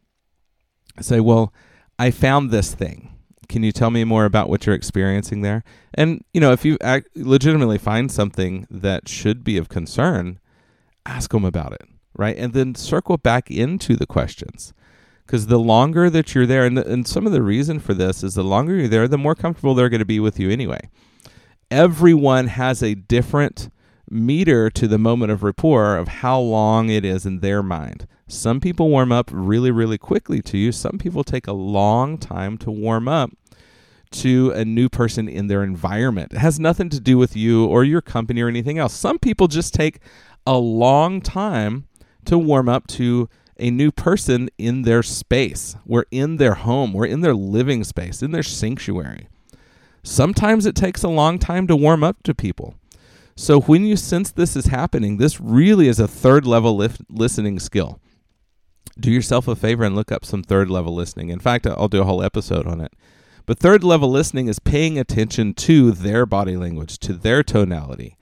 Say, 1.01 1.19
well, 1.19 1.53
I 1.99 2.11
found 2.11 2.51
this 2.51 2.73
thing. 2.73 3.11
Can 3.47 3.63
you 3.63 3.71
tell 3.71 3.91
me 3.91 4.03
more 4.03 4.25
about 4.25 4.49
what 4.49 4.65
you're 4.65 4.75
experiencing 4.75 5.41
there? 5.41 5.63
And, 5.93 6.23
you 6.33 6.41
know, 6.41 6.51
if 6.51 6.65
you 6.65 6.77
act, 6.81 7.09
legitimately 7.15 7.77
find 7.77 8.11
something 8.11 8.65
that 8.71 9.07
should 9.07 9.43
be 9.43 9.57
of 9.57 9.69
concern, 9.69 10.39
ask 11.05 11.31
them 11.31 11.45
about 11.45 11.73
it, 11.73 11.83
right? 12.15 12.35
And 12.37 12.53
then 12.53 12.75
circle 12.75 13.17
back 13.17 13.51
into 13.51 13.95
the 13.95 14.07
questions. 14.07 14.73
Because 15.25 15.47
the 15.47 15.59
longer 15.59 16.09
that 16.09 16.35
you're 16.35 16.45
there, 16.45 16.65
and, 16.65 16.77
the, 16.77 16.87
and 16.91 17.07
some 17.07 17.25
of 17.25 17.33
the 17.33 17.41
reason 17.41 17.79
for 17.79 17.93
this 17.93 18.23
is 18.23 18.35
the 18.35 18.43
longer 18.43 18.75
you're 18.75 18.87
there, 18.87 19.07
the 19.07 19.17
more 19.17 19.35
comfortable 19.35 19.73
they're 19.73 19.89
going 19.89 19.99
to 19.99 20.05
be 20.05 20.19
with 20.19 20.39
you 20.39 20.49
anyway. 20.49 20.89
Everyone 21.71 22.47
has 22.47 22.83
a 22.83 22.93
different 22.93 23.69
meter 24.09 24.69
to 24.69 24.87
the 24.87 24.97
moment 24.97 25.31
of 25.31 25.43
rapport 25.43 25.97
of 25.97 26.07
how 26.07 26.39
long 26.39 26.89
it 26.89 27.03
is 27.05 27.25
in 27.25 27.39
their 27.39 27.63
mind. 27.63 28.07
Some 28.27 28.59
people 28.59 28.89
warm 28.89 29.11
up 29.11 29.29
really, 29.31 29.71
really 29.71 29.97
quickly 29.97 30.41
to 30.43 30.57
you. 30.57 30.71
Some 30.71 30.97
people 30.97 31.23
take 31.23 31.47
a 31.47 31.53
long 31.53 32.17
time 32.17 32.57
to 32.59 32.71
warm 32.71 33.07
up 33.07 33.31
to 34.11 34.51
a 34.55 34.63
new 34.65 34.89
person 34.89 35.27
in 35.27 35.47
their 35.47 35.63
environment. 35.63 36.33
It 36.33 36.39
has 36.39 36.59
nothing 36.59 36.89
to 36.89 36.99
do 36.99 37.17
with 37.17 37.35
you 37.35 37.65
or 37.65 37.83
your 37.83 38.01
company 38.01 38.41
or 38.41 38.47
anything 38.47 38.77
else. 38.77 38.93
Some 38.93 39.19
people 39.19 39.47
just 39.47 39.73
take 39.73 39.99
a 40.47 40.57
long 40.57 41.21
time 41.21 41.87
to 42.25 42.37
warm 42.37 42.69
up 42.69 42.87
to 42.87 43.29
a 43.57 43.69
new 43.69 43.91
person 43.91 44.49
in 44.57 44.81
their 44.81 45.03
space. 45.03 45.75
We're 45.85 46.05
in 46.11 46.37
their 46.37 46.55
home, 46.55 46.93
we're 46.93 47.05
in 47.05 47.21
their 47.21 47.35
living 47.35 47.83
space, 47.83 48.21
in 48.21 48.31
their 48.31 48.43
sanctuary. 48.43 49.27
Sometimes 50.03 50.65
it 50.65 50.75
takes 50.75 51.03
a 51.03 51.09
long 51.09 51.39
time 51.39 51.67
to 51.67 51.75
warm 51.75 52.03
up 52.03 52.21
to 52.23 52.35
people. 52.35 52.75
So 53.37 53.59
when 53.61 53.85
you 53.85 53.97
sense 53.97 54.31
this 54.31 54.55
is 54.55 54.67
happening, 54.67 55.17
this 55.17 55.41
really 55.41 55.87
is 55.87 55.99
a 55.99 56.07
third 56.07 56.47
level 56.47 56.75
lif- 56.75 57.01
listening 57.09 57.59
skill. 57.59 57.99
Do 58.97 59.11
yourself 59.11 59.47
a 59.49 59.57
favor 59.57 59.83
and 59.83 59.93
look 59.93 60.11
up 60.11 60.23
some 60.23 60.41
third 60.41 60.69
level 60.69 60.95
listening. 60.95 61.29
In 61.29 61.39
fact, 61.39 61.67
I'll 61.67 61.89
do 61.89 62.01
a 62.01 62.05
whole 62.05 62.23
episode 62.23 62.65
on 62.65 62.79
it. 62.79 62.93
But 63.45 63.59
third 63.59 63.83
level 63.83 64.09
listening 64.09 64.47
is 64.47 64.59
paying 64.59 64.97
attention 64.97 65.53
to 65.55 65.91
their 65.91 66.25
body 66.25 66.55
language, 66.55 66.97
to 66.99 67.13
their 67.13 67.43
tonality, 67.43 68.17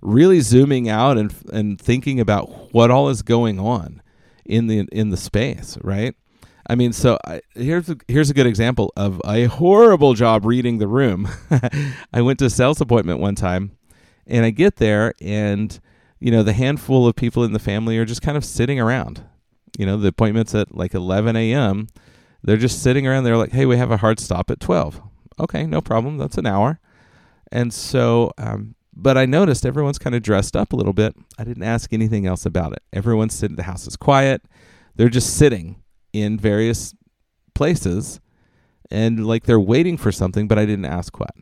really 0.00 0.40
zooming 0.40 0.88
out 0.88 1.18
and 1.18 1.32
and 1.52 1.80
thinking 1.80 2.18
about 2.18 2.72
what 2.72 2.90
all 2.90 3.08
is 3.10 3.22
going 3.22 3.60
on 3.60 4.02
in 4.46 4.66
the 4.66 4.88
in 4.90 5.10
the 5.10 5.16
space, 5.16 5.78
right? 5.82 6.14
I 6.66 6.74
mean, 6.74 6.94
so 6.94 7.18
I, 7.26 7.42
here's 7.54 7.90
a, 7.90 7.96
here's 8.08 8.30
a 8.30 8.34
good 8.34 8.46
example 8.46 8.92
of 8.96 9.20
a 9.26 9.44
horrible 9.44 10.14
job 10.14 10.46
reading 10.46 10.78
the 10.78 10.88
room. 10.88 11.28
I 12.12 12.22
went 12.22 12.38
to 12.38 12.46
a 12.46 12.50
sales 12.50 12.80
appointment 12.80 13.20
one 13.20 13.34
time, 13.34 13.76
and 14.26 14.44
I 14.44 14.50
get 14.50 14.76
there, 14.76 15.14
and 15.20 15.78
you 16.20 16.30
know 16.30 16.42
the 16.42 16.52
handful 16.52 17.06
of 17.06 17.16
people 17.16 17.44
in 17.44 17.52
the 17.52 17.58
family 17.58 17.98
are 17.98 18.04
just 18.04 18.22
kind 18.22 18.36
of 18.36 18.44
sitting 18.44 18.80
around. 18.80 19.24
You 19.78 19.86
know, 19.86 19.96
the 19.96 20.08
appointment's 20.08 20.54
at 20.54 20.74
like 20.74 20.94
11 20.94 21.34
a.m. 21.36 21.88
They're 22.42 22.56
just 22.56 22.82
sitting 22.82 23.06
around. 23.06 23.24
They're 23.24 23.36
like, 23.36 23.52
"Hey, 23.52 23.66
we 23.66 23.76
have 23.76 23.90
a 23.90 23.96
hard 23.96 24.20
stop 24.20 24.50
at 24.50 24.60
12." 24.60 25.00
Okay, 25.40 25.66
no 25.66 25.80
problem. 25.80 26.18
That's 26.18 26.38
an 26.38 26.46
hour. 26.46 26.78
And 27.50 27.72
so 27.72 28.32
um, 28.38 28.74
but 28.96 29.18
I 29.18 29.26
noticed 29.26 29.66
everyone's 29.66 29.98
kind 29.98 30.14
of 30.14 30.22
dressed 30.22 30.56
up 30.56 30.72
a 30.72 30.76
little 30.76 30.92
bit. 30.92 31.16
I 31.38 31.44
didn't 31.44 31.64
ask 31.64 31.92
anything 31.92 32.26
else 32.26 32.46
about 32.46 32.72
it. 32.72 32.82
Everyone's 32.92 33.34
sitting, 33.34 33.56
the 33.56 33.64
house 33.64 33.86
is 33.86 33.96
quiet. 33.96 34.42
They're 34.94 35.08
just 35.08 35.36
sitting 35.36 35.82
in 36.12 36.38
various 36.38 36.94
places 37.54 38.20
and 38.90 39.26
like 39.26 39.44
they're 39.44 39.60
waiting 39.60 39.96
for 39.96 40.12
something, 40.12 40.46
but 40.46 40.58
I 40.58 40.66
didn't 40.66 40.84
ask 40.84 41.18
what. 41.18 41.34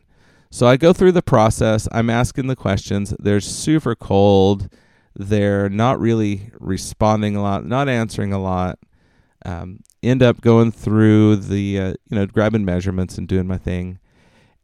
So 0.53 0.67
I 0.67 0.77
go 0.77 0.93
through 0.93 1.13
the 1.13 1.23
process. 1.23 1.89
I'm 1.93 2.11
asking 2.11 2.47
the 2.47 2.55
questions. 2.55 3.15
They're 3.19 3.41
super 3.41 3.95
cold. 3.95 4.69
They're 5.17 5.71
not 5.71 5.99
really 5.99 6.51
responding 6.61 7.35
a 7.37 7.43
lot, 7.43 7.65
not 7.65 7.89
answering 7.89 8.35
a 8.35 8.39
lot. 8.39 8.79
Um, 9.47 9.81
end 10.03 10.23
up 10.23 10.43
going 10.43 10.71
through 10.71 11.37
the, 11.37 11.81
uh, 11.81 11.95
you 12.11 12.17
know, 12.19 12.27
grabbing 12.27 12.67
measurements 12.67 13.17
and 13.17 13.27
doing 13.27 13.47
my 13.47 13.57
thing. 13.57 13.99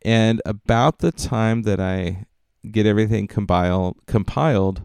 And 0.03 0.43
about 0.45 0.99
the 0.99 1.11
time 1.11 1.63
that 1.63 1.81
I 1.81 2.27
get 2.71 2.85
everything 2.85 3.27
compiled 3.27 3.97
compiled 4.07 4.83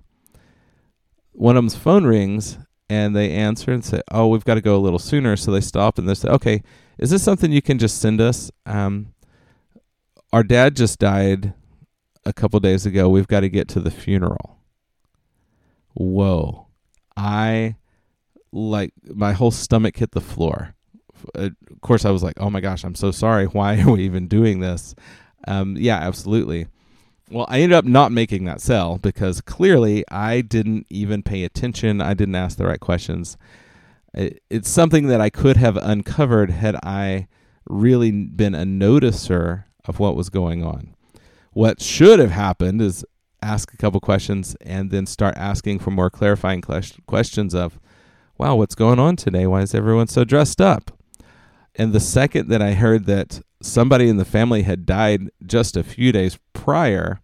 one 1.32 1.58
of 1.58 1.64
them's 1.64 1.76
phone 1.76 2.06
rings 2.06 2.58
and 2.88 3.16
they 3.16 3.32
answer 3.32 3.72
and 3.72 3.84
say 3.84 4.00
oh 4.12 4.28
we've 4.28 4.46
got 4.46 4.54
to 4.54 4.62
go 4.62 4.76
a 4.76 4.80
little 4.80 5.00
sooner 5.00 5.36
so 5.36 5.52
they 5.52 5.60
stop 5.60 5.98
and 5.98 6.08
they 6.08 6.14
say 6.14 6.30
okay 6.30 6.62
is 6.98 7.10
this 7.10 7.24
something 7.24 7.52
you 7.52 7.62
can 7.62 7.80
just 7.80 8.00
send 8.00 8.22
us 8.22 8.52
um, 8.68 9.13
our 10.34 10.44
dad 10.44 10.76
just 10.76 10.98
died 10.98 11.54
a 12.26 12.34
couple 12.34 12.60
days 12.60 12.88
ago. 12.88 13.08
We've 13.08 13.28
got 13.28 13.42
to 13.42 13.50
get 13.50 13.68
to 13.70 13.80
the 13.80 13.92
funeral. 13.92 14.58
Whoa. 15.94 16.68
I 17.16 17.76
like 18.52 18.94
my 19.06 19.34
whole 19.34 19.52
stomach 19.52 19.98
hit 19.98 20.12
the 20.12 20.22
floor. 20.22 20.74
Uh, 21.36 21.52
of 21.70 21.82
course, 21.82 22.04
I 22.04 22.10
was 22.10 22.24
like, 22.24 22.34
oh 22.38 22.50
my 22.50 22.62
gosh, 22.62 22.84
I'm 22.84 22.96
so 22.96 23.12
sorry. 23.12 23.46
Why 23.46 23.80
are 23.82 23.92
we 23.92 24.04
even 24.04 24.28
doing 24.28 24.60
this? 24.60 24.96
Um, 25.48 25.78
yeah, 25.78 25.98
absolutely. 25.98 26.66
Well, 27.30 27.46
I 27.48 27.62
ended 27.62 27.78
up 27.78 27.86
not 27.86 28.12
making 28.12 28.46
that 28.46 28.60
sell 28.60 28.98
because 28.98 29.40
clearly 29.40 30.04
I 30.10 30.42
didn't 30.42 30.88
even 30.90 31.22
pay 31.22 31.44
attention. 31.44 32.02
I 32.02 32.16
didn't 32.16 32.36
ask 32.36 32.58
the 32.58 32.66
right 32.66 32.80
questions. 32.80 33.38
It, 34.16 34.42
it's 34.50 34.70
something 34.70 35.08
that 35.08 35.22
I 35.22 35.30
could 35.30 35.58
have 35.58 35.78
uncovered 35.78 36.50
had 36.50 36.76
I 36.84 37.28
really 37.68 38.12
been 38.12 38.56
a 38.56 38.66
noticer 38.66 39.66
of 39.86 40.00
what 40.00 40.16
was 40.16 40.30
going 40.30 40.64
on. 40.64 40.96
What 41.52 41.82
should 41.82 42.20
have 42.20 42.32
happened 42.32 42.82
is 42.82 43.06
ask 43.42 43.74
a 43.74 43.78
couple 43.78 44.00
questions 44.00 44.56
and 44.62 44.90
then 44.90 45.06
start 45.06 45.36
asking 45.38 45.80
for 45.80 45.92
more 45.92 46.10
clarifying 46.10 46.62
questions 46.62 47.54
of, 47.54 47.80
wow, 48.38 48.56
what's 48.56 48.76
going 48.76 49.00
on 49.00 49.16
today? 49.16 49.46
Why 49.46 49.62
is 49.62 49.76
everyone 49.76 50.08
so 50.08 50.24
dressed 50.24 50.62
up? 50.62 50.92
And 51.76 51.92
the 51.92 52.00
second 52.00 52.50
that 52.50 52.62
I 52.62 52.74
heard 52.74 53.06
that 53.06 53.42
somebody 53.62 54.08
in 54.08 54.18
the 54.18 54.26
family 54.26 54.64
had 54.64 54.86
died 54.86 55.30
just 55.46 55.76
a 55.76 55.84
few 55.84 56.12
days 56.12 56.38
prior, 56.54 57.20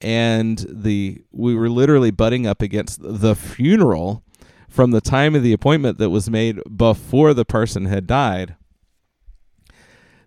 and 0.00 0.64
the 0.68 1.22
we 1.32 1.54
were 1.54 1.68
literally 1.68 2.10
butting 2.10 2.46
up 2.46 2.62
against 2.62 3.00
the 3.02 3.34
funeral 3.34 4.24
from 4.68 4.90
the 4.90 5.00
time 5.00 5.34
of 5.34 5.42
the 5.42 5.52
appointment 5.52 5.98
that 5.98 6.10
was 6.10 6.30
made 6.30 6.60
before 6.76 7.34
the 7.34 7.44
person 7.44 7.86
had 7.86 8.06
died. 8.06 8.56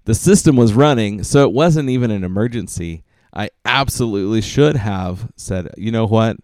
The 0.06 0.15
system 0.15 0.56
was 0.56 0.74
running, 0.74 1.24
so 1.24 1.44
it 1.44 1.52
wasn't 1.52 1.89
even 1.89 2.12
an 2.12 2.24
emergency. 2.24 3.04
I 3.34 3.50
absolutely 3.65 4.41
should 4.41 4.78
have 4.78 5.32
said, 5.36 5.74
you 5.78 5.91
know 5.91 6.06
what? 6.06 6.38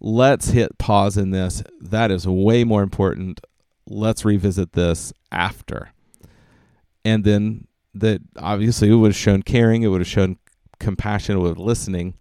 Let's 0.00 0.50
hit 0.50 0.78
pause 0.78 1.16
in 1.16 1.30
this. 1.30 1.62
That 1.80 2.10
is 2.10 2.26
way 2.26 2.62
more 2.62 2.82
important. 2.82 3.40
Let's 3.86 4.24
revisit 4.24 4.72
this 4.72 5.12
after. 5.32 5.92
And 7.04 7.24
then 7.24 7.66
that 7.94 8.20
obviously 8.38 8.90
it 8.90 8.94
would 8.94 9.08
have 9.08 9.16
shown 9.16 9.42
caring, 9.42 9.82
it 9.82 9.88
would 9.88 10.00
have 10.00 10.08
shown 10.08 10.38
compassion, 10.78 11.36
it 11.36 11.40
would 11.40 11.48
have 11.48 11.58
listening. 11.58 12.14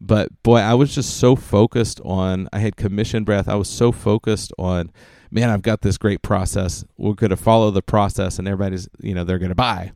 But 0.00 0.42
boy, 0.42 0.58
I 0.58 0.74
was 0.74 0.94
just 0.94 1.16
so 1.16 1.34
focused 1.34 2.00
on 2.04 2.48
I 2.52 2.60
had 2.60 2.76
commission 2.76 3.24
breath. 3.24 3.48
I 3.48 3.56
was 3.56 3.68
so 3.68 3.90
focused 3.92 4.52
on 4.58 4.92
man, 5.30 5.50
I've 5.50 5.62
got 5.62 5.82
this 5.82 5.98
great 5.98 6.22
process. 6.22 6.84
We're 6.96 7.14
to 7.14 7.36
follow 7.36 7.70
the 7.70 7.82
process 7.82 8.38
and 8.38 8.48
everybody's, 8.48 8.88
you 9.00 9.14
know, 9.14 9.24
they're 9.24 9.38
going 9.38 9.50
to 9.50 9.54
buy. 9.54 9.92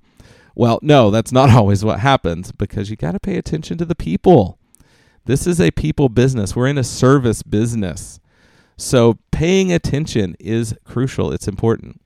Well, 0.54 0.78
no, 0.82 1.10
that's 1.10 1.32
not 1.32 1.50
always 1.56 1.84
what 1.84 2.00
happens 2.00 2.52
because 2.52 2.90
you 2.90 2.96
got 2.96 3.12
to 3.12 3.20
pay 3.20 3.36
attention 3.36 3.78
to 3.78 3.84
the 3.84 3.94
people. 3.94 4.58
This 5.24 5.46
is 5.46 5.60
a 5.60 5.70
people 5.70 6.08
business. 6.08 6.56
We're 6.56 6.66
in 6.66 6.78
a 6.78 6.84
service 6.84 7.42
business. 7.42 8.18
So 8.76 9.18
paying 9.30 9.72
attention 9.72 10.34
is 10.40 10.74
crucial. 10.84 11.32
It's 11.32 11.46
important. 11.46 12.00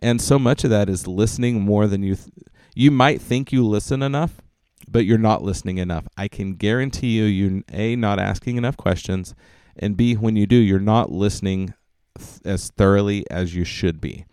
And 0.00 0.20
so 0.20 0.38
much 0.38 0.64
of 0.64 0.70
that 0.70 0.88
is 0.88 1.06
listening 1.06 1.60
more 1.60 1.86
than 1.86 2.02
you 2.02 2.16
th- 2.16 2.28
you 2.74 2.90
might 2.90 3.20
think 3.20 3.50
you 3.50 3.66
listen 3.66 4.02
enough, 4.02 4.40
but 4.86 5.04
you're 5.04 5.18
not 5.18 5.42
listening 5.42 5.78
enough. 5.78 6.06
I 6.16 6.28
can 6.28 6.54
guarantee 6.54 7.16
you 7.16 7.24
you 7.24 7.64
A 7.72 7.96
not 7.96 8.20
asking 8.20 8.56
enough 8.56 8.76
questions 8.76 9.34
and 9.76 9.96
B 9.96 10.14
when 10.14 10.36
you 10.36 10.46
do 10.46 10.56
you're 10.56 10.78
not 10.78 11.10
listening 11.10 11.74
th- 12.16 12.40
as 12.44 12.70
thoroughly 12.70 13.24
as 13.30 13.54
you 13.54 13.64
should 13.64 14.00
be. 14.00 14.26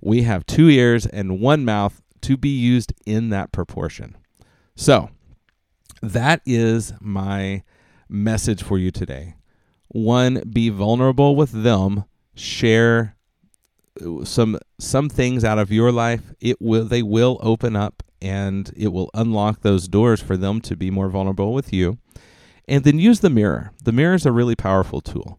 We 0.00 0.22
have 0.22 0.46
two 0.46 0.68
ears 0.68 1.06
and 1.06 1.40
one 1.40 1.64
mouth 1.64 2.02
to 2.24 2.36
be 2.36 2.48
used 2.48 2.92
in 3.06 3.30
that 3.30 3.52
proportion. 3.52 4.16
So, 4.76 5.10
that 6.02 6.40
is 6.44 6.92
my 7.00 7.62
message 8.08 8.62
for 8.62 8.78
you 8.78 8.90
today. 8.90 9.36
One, 9.88 10.42
be 10.50 10.68
vulnerable 10.68 11.36
with 11.36 11.52
them, 11.52 12.04
share 12.34 13.16
uh, 14.04 14.24
some 14.24 14.58
some 14.78 15.08
things 15.08 15.44
out 15.44 15.58
of 15.58 15.70
your 15.70 15.92
life. 15.92 16.32
It 16.40 16.60
will 16.60 16.84
they 16.84 17.02
will 17.02 17.38
open 17.42 17.76
up 17.76 18.02
and 18.20 18.72
it 18.76 18.88
will 18.88 19.10
unlock 19.14 19.60
those 19.60 19.86
doors 19.86 20.20
for 20.20 20.36
them 20.36 20.60
to 20.62 20.76
be 20.76 20.90
more 20.90 21.08
vulnerable 21.08 21.52
with 21.52 21.72
you. 21.72 21.98
And 22.66 22.82
then 22.84 22.98
use 22.98 23.20
the 23.20 23.30
mirror. 23.30 23.72
The 23.84 23.92
mirror 23.92 24.14
is 24.14 24.26
a 24.26 24.32
really 24.32 24.56
powerful 24.56 25.00
tool. 25.00 25.38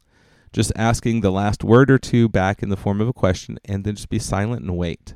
Just 0.54 0.72
asking 0.76 1.20
the 1.20 1.32
last 1.32 1.64
word 1.64 1.92
or 1.92 1.98
two 1.98 2.30
back 2.30 2.64
in 2.64 2.70
the 2.70 2.78
form 2.78 3.02
of 3.02 3.08
a 3.08 3.14
question 3.14 3.58
and 3.66 3.84
then 3.84 3.96
just 3.96 4.10
be 4.10 4.20
silent 4.20 4.62
and 4.62 4.78
wait. 4.78 5.16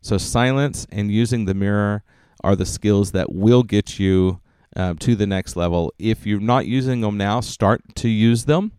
So, 0.00 0.18
silence 0.18 0.86
and 0.90 1.10
using 1.10 1.44
the 1.44 1.54
mirror 1.54 2.02
are 2.44 2.56
the 2.56 2.66
skills 2.66 3.12
that 3.12 3.32
will 3.32 3.62
get 3.62 3.98
you 3.98 4.40
uh, 4.76 4.94
to 5.00 5.16
the 5.16 5.26
next 5.26 5.56
level. 5.56 5.92
If 5.98 6.26
you're 6.26 6.40
not 6.40 6.66
using 6.66 7.00
them 7.00 7.16
now, 7.16 7.40
start 7.40 7.82
to 7.96 8.08
use 8.08 8.44
them, 8.44 8.72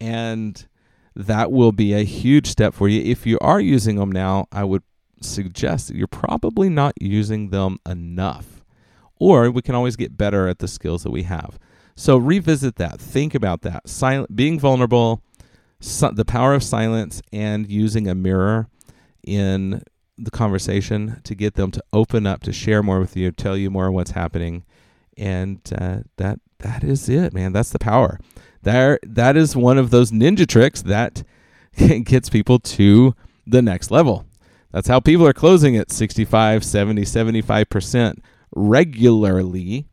and 0.00 0.66
that 1.16 1.50
will 1.50 1.72
be 1.72 1.92
a 1.92 2.04
huge 2.04 2.46
step 2.46 2.74
for 2.74 2.88
you. 2.88 3.02
If 3.02 3.26
you 3.26 3.38
are 3.40 3.60
using 3.60 3.96
them 3.96 4.12
now, 4.12 4.46
I 4.52 4.64
would 4.64 4.82
suggest 5.20 5.88
that 5.88 5.96
you're 5.96 6.06
probably 6.06 6.68
not 6.68 6.94
using 7.00 7.50
them 7.50 7.78
enough, 7.86 8.64
or 9.18 9.50
we 9.50 9.62
can 9.62 9.74
always 9.74 9.96
get 9.96 10.16
better 10.16 10.46
at 10.48 10.60
the 10.60 10.68
skills 10.68 11.02
that 11.02 11.10
we 11.10 11.24
have. 11.24 11.58
So, 11.96 12.16
revisit 12.16 12.76
that, 12.76 13.00
think 13.00 13.34
about 13.34 13.62
that. 13.62 13.88
Silent, 13.88 14.34
being 14.36 14.58
vulnerable, 14.58 15.22
the 15.80 16.24
power 16.24 16.54
of 16.54 16.62
silence, 16.62 17.22
and 17.32 17.70
using 17.70 18.08
a 18.08 18.14
mirror 18.14 18.68
in 19.24 19.82
the 20.16 20.30
conversation 20.30 21.20
to 21.24 21.34
get 21.34 21.54
them 21.54 21.70
to 21.70 21.82
open 21.92 22.26
up 22.26 22.42
to 22.44 22.52
share 22.52 22.82
more 22.82 23.00
with 23.00 23.16
you 23.16 23.30
tell 23.32 23.56
you 23.56 23.70
more 23.70 23.90
what's 23.90 24.12
happening. 24.12 24.64
And 25.16 25.60
uh, 25.76 26.00
that 26.16 26.40
that 26.58 26.84
is 26.84 27.08
it 27.08 27.32
man. 27.32 27.52
That's 27.52 27.70
the 27.70 27.78
power. 27.78 28.18
There 28.62 28.98
that 29.02 29.36
is 29.36 29.56
one 29.56 29.78
of 29.78 29.90
those 29.90 30.10
ninja 30.10 30.46
tricks 30.46 30.82
that 30.82 31.22
gets 32.04 32.30
people 32.30 32.58
to 32.58 33.14
the 33.46 33.62
next 33.62 33.90
level. 33.90 34.26
That's 34.72 34.88
how 34.88 35.00
people 35.00 35.26
are 35.26 35.32
closing 35.32 35.76
at 35.76 35.92
65 35.92 36.64
70 36.64 37.02
75% 37.02 38.18
regularly 38.56 39.86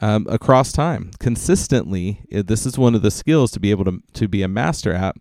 um, 0.00 0.26
across 0.28 0.72
time 0.72 1.10
consistently. 1.18 2.20
This 2.30 2.66
is 2.66 2.76
one 2.76 2.94
of 2.94 3.02
the 3.02 3.10
skills 3.10 3.50
to 3.52 3.60
be 3.60 3.70
able 3.70 3.84
to, 3.84 4.02
to 4.14 4.28
be 4.28 4.42
a 4.42 4.48
master 4.48 4.92
at. 4.92 5.14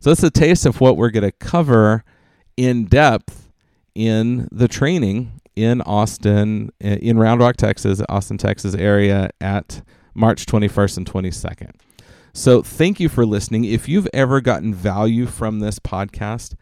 So 0.00 0.10
that's 0.10 0.22
a 0.22 0.30
taste 0.30 0.66
of 0.66 0.80
what 0.80 0.96
we're 0.96 1.10
going 1.10 1.24
to 1.24 1.32
cover 1.32 2.04
in 2.56 2.84
depth 2.84 3.45
in 3.96 4.48
the 4.52 4.68
training 4.68 5.40
in 5.56 5.80
Austin, 5.82 6.70
in 6.80 7.18
Round 7.18 7.40
Rock, 7.40 7.56
Texas, 7.56 8.02
Austin, 8.08 8.36
Texas 8.36 8.74
area 8.74 9.30
at 9.40 9.82
March 10.14 10.44
21st 10.44 10.98
and 10.98 11.06
22nd. 11.10 11.70
So 12.34 12.62
thank 12.62 13.00
you 13.00 13.08
for 13.08 13.24
listening. 13.24 13.64
If 13.64 13.88
you've 13.88 14.08
ever 14.12 14.42
gotten 14.42 14.74
value 14.74 15.24
from 15.24 15.60
this 15.60 15.78
podcast, 15.78 16.54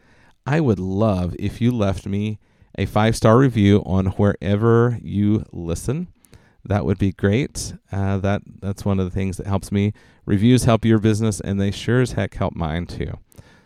I 0.45 0.61
would 0.61 0.79
love 0.79 1.35
if 1.37 1.59
you 1.59 1.71
left 1.71 2.05
me 2.05 2.39
a 2.77 2.85
five 2.85 3.15
star 3.15 3.37
review 3.37 3.83
on 3.85 4.07
wherever 4.07 4.97
you 5.01 5.43
listen. 5.51 6.07
That 6.63 6.85
would 6.85 6.97
be 6.97 7.11
great. 7.11 7.73
Uh, 7.91 8.17
that 8.19 8.41
that's 8.61 8.85
one 8.85 8.99
of 8.99 9.05
the 9.05 9.11
things 9.11 9.35
that 9.37 9.47
helps 9.47 9.71
me. 9.71 9.91
Reviews 10.25 10.63
help 10.63 10.85
your 10.85 10.99
business, 10.99 11.39
and 11.41 11.59
they 11.59 11.71
sure 11.71 12.01
as 12.01 12.13
heck 12.13 12.33
help 12.35 12.55
mine 12.55 12.85
too. 12.87 13.19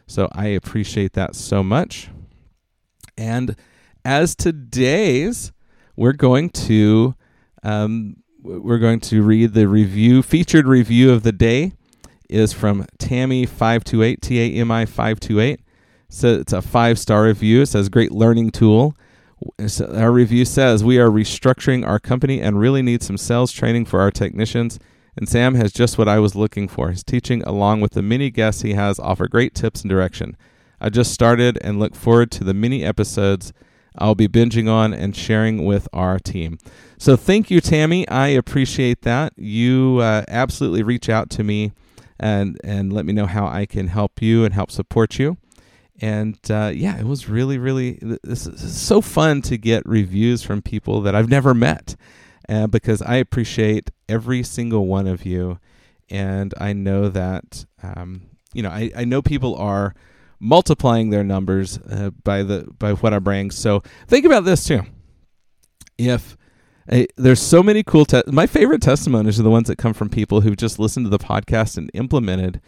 So 0.08 0.28
I 0.32 0.48
appreciate 0.48 1.14
that 1.14 1.36
so 1.36 1.64
much. 1.64 2.10
And 3.20 3.56
as 4.06 4.34
today's, 4.34 5.52
we're 5.98 6.14
going 6.14 6.50
to 6.52 7.16
um, 7.64 8.24
we're 8.42 8.80
going 8.80 9.02
to 9.02 9.22
read 9.22 9.54
the 9.54 9.68
review 9.68 10.24
featured 10.24 10.66
review 10.66 11.12
of 11.12 11.24
the 11.24 11.34
day 11.34 11.74
is 12.30 12.54
from 12.54 12.86
Tami 12.98 13.48
five 13.48 13.84
two 13.84 14.02
eight 14.04 14.22
T 14.22 14.40
A 14.40 14.62
M 14.62 14.72
I 14.72 14.86
five 14.86 15.20
two 15.20 15.42
eight. 15.42 15.60
So 16.08 16.28
it's 16.36 16.54
a 16.54 16.62
five 16.62 16.98
star 16.98 17.26
review. 17.26 17.64
It 17.64 17.66
says 17.66 17.90
great 17.90 18.14
learning 18.14 18.52
tool. 18.52 18.96
So 19.68 19.94
our 19.94 20.12
review 20.12 20.46
says 20.46 20.84
we 20.84 20.98
are 20.98 21.10
restructuring 21.10 21.86
our 21.86 22.00
company 22.00 22.40
and 22.42 22.58
really 22.60 22.82
need 22.82 23.04
some 23.04 23.18
sales 23.18 23.52
training 23.52 23.86
for 23.86 24.00
our 24.00 24.12
technicians. 24.12 24.80
And 25.18 25.28
Sam 25.28 25.56
has 25.56 25.74
just 25.74 25.98
what 25.98 26.08
I 26.08 26.20
was 26.20 26.36
looking 26.36 26.70
for. 26.70 26.92
His 26.92 27.04
teaching, 27.04 27.44
along 27.44 27.82
with 27.82 27.92
the 27.92 28.02
many 28.02 28.30
guests 28.30 28.62
he 28.62 28.74
has, 28.76 29.00
offer 29.00 29.28
great 29.28 29.54
tips 29.54 29.82
and 29.82 29.90
direction. 29.90 30.38
I 30.82 30.90
just 30.90 31.12
started 31.12 31.58
and 31.62 31.80
look 31.80 31.96
forward 31.96 32.32
to 32.32 32.44
the 32.44 32.54
mini 32.54 32.84
episodes 32.84 33.54
I'll 33.98 34.16
be 34.16 34.28
binging 34.28 34.70
on 34.70 34.94
and 34.94 35.16
sharing 35.16 35.66
with 35.66 35.88
our 35.94 36.20
team. 36.20 36.58
So 36.98 37.16
thank 37.16 37.52
you, 37.52 37.60
Tammy. 37.60 38.08
I 38.08 38.28
appreciate 38.28 39.02
that. 39.02 39.34
You 39.36 40.00
uh, 40.02 40.24
absolutely 40.28 40.84
reach 40.84 41.10
out 41.10 41.30
to 41.32 41.44
me 41.44 41.74
and 42.20 42.60
and 42.64 42.92
let 42.92 43.06
me 43.06 43.14
know 43.14 43.26
how 43.26 43.48
I 43.48 43.66
can 43.66 43.88
help 43.88 44.22
you 44.22 44.46
and 44.46 44.54
help 44.54 44.72
support 44.72 45.18
you. 45.20 45.38
And 46.02 46.38
uh, 46.50 46.72
yeah, 46.74 46.98
it 46.98 47.06
was 47.06 47.28
really, 47.28 47.58
really 47.58 48.00
this 48.24 48.48
is 48.48 48.82
so 48.82 49.02
fun 49.02 49.42
to 49.44 49.58
get 49.58 49.84
reviews 49.86 50.44
from 50.44 50.62
people 50.62 51.02
that 51.02 51.14
I've 51.16 51.30
never 51.30 51.54
met, 51.54 51.96
uh, 52.48 52.68
because 52.68 53.02
I 53.02 53.16
appreciate 53.16 53.92
every 54.08 54.44
single 54.44 54.88
one 54.88 55.08
of 55.08 55.26
you, 55.26 55.60
and 56.10 56.54
I 56.58 56.72
know 56.72 57.10
that 57.10 57.66
um, 57.84 58.22
you 58.54 58.64
know 58.64 58.70
I, 58.70 58.92
I 58.96 59.04
know 59.04 59.22
people 59.22 59.56
are 59.56 59.94
multiplying 60.40 61.10
their 61.10 61.24
numbers 61.24 61.78
uh, 61.90 62.12
by 62.24 62.44
the 62.44 62.68
by 62.80 62.94
what 62.94 63.14
I 63.14 63.20
bring. 63.20 63.52
So 63.52 63.82
think 64.08 64.26
about 64.26 64.46
this 64.46 64.64
too. 64.66 64.82
If 65.98 66.38
there's 67.18 67.42
so 67.42 67.62
many 67.62 67.84
cool. 67.84 68.06
Te- 68.06 68.24
My 68.28 68.48
favorite 68.48 68.82
testimonies 68.82 69.40
are 69.40 69.44
the 69.44 69.50
ones 69.50 69.68
that 69.68 69.78
come 69.78 69.94
from 69.94 70.10
people 70.10 70.42
who've 70.42 70.58
just 70.58 70.80
listened 70.80 71.06
to 71.06 71.10
the 71.10 71.20
podcast 71.20 71.78
and 71.78 71.92
implemented 71.94 72.62